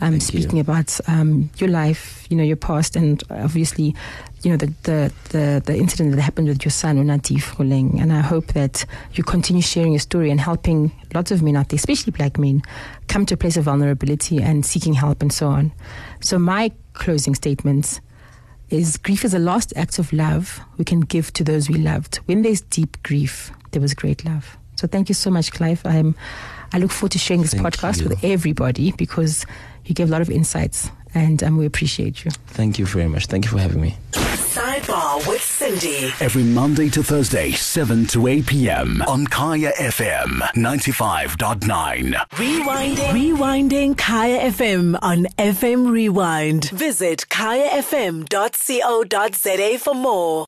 [0.00, 0.40] um, Thank you.
[0.40, 3.94] speaking about um, your life, you know, your past, and obviously,
[4.42, 8.00] you know, the, the the the incident that happened with your son, Unatif Holeng.
[8.00, 8.84] And I hope that
[9.14, 12.62] you continue sharing your story and helping lots of men out there, especially black men,
[13.08, 15.72] come to a place of vulnerability and seeking help and so on.
[16.20, 18.00] So my closing statements
[18.68, 22.16] is grief is a last act of love we can give to those we loved.
[22.26, 24.58] When there's deep grief, there was great love.
[24.76, 25.80] So thank you so much, Clive.
[25.86, 26.14] I'm,
[26.72, 28.08] I look forward to sharing this Thank podcast you.
[28.08, 29.46] with everybody because
[29.88, 32.30] you gave a lot of insights and um, we appreciate you.
[32.48, 33.26] Thank you very much.
[33.26, 33.96] Thank you for having me.
[34.12, 36.10] Sidebar with Sindi.
[36.20, 39.02] Every Monday to Thursday, 7 to 8 p.m.
[39.02, 42.14] on Kaya FM 95.9.
[42.30, 43.12] Rewinding.
[43.12, 46.70] Rewinding Kaya FM on FM Rewind.
[46.70, 48.26] Visit kayafm.co.za
[49.78, 50.44] for more.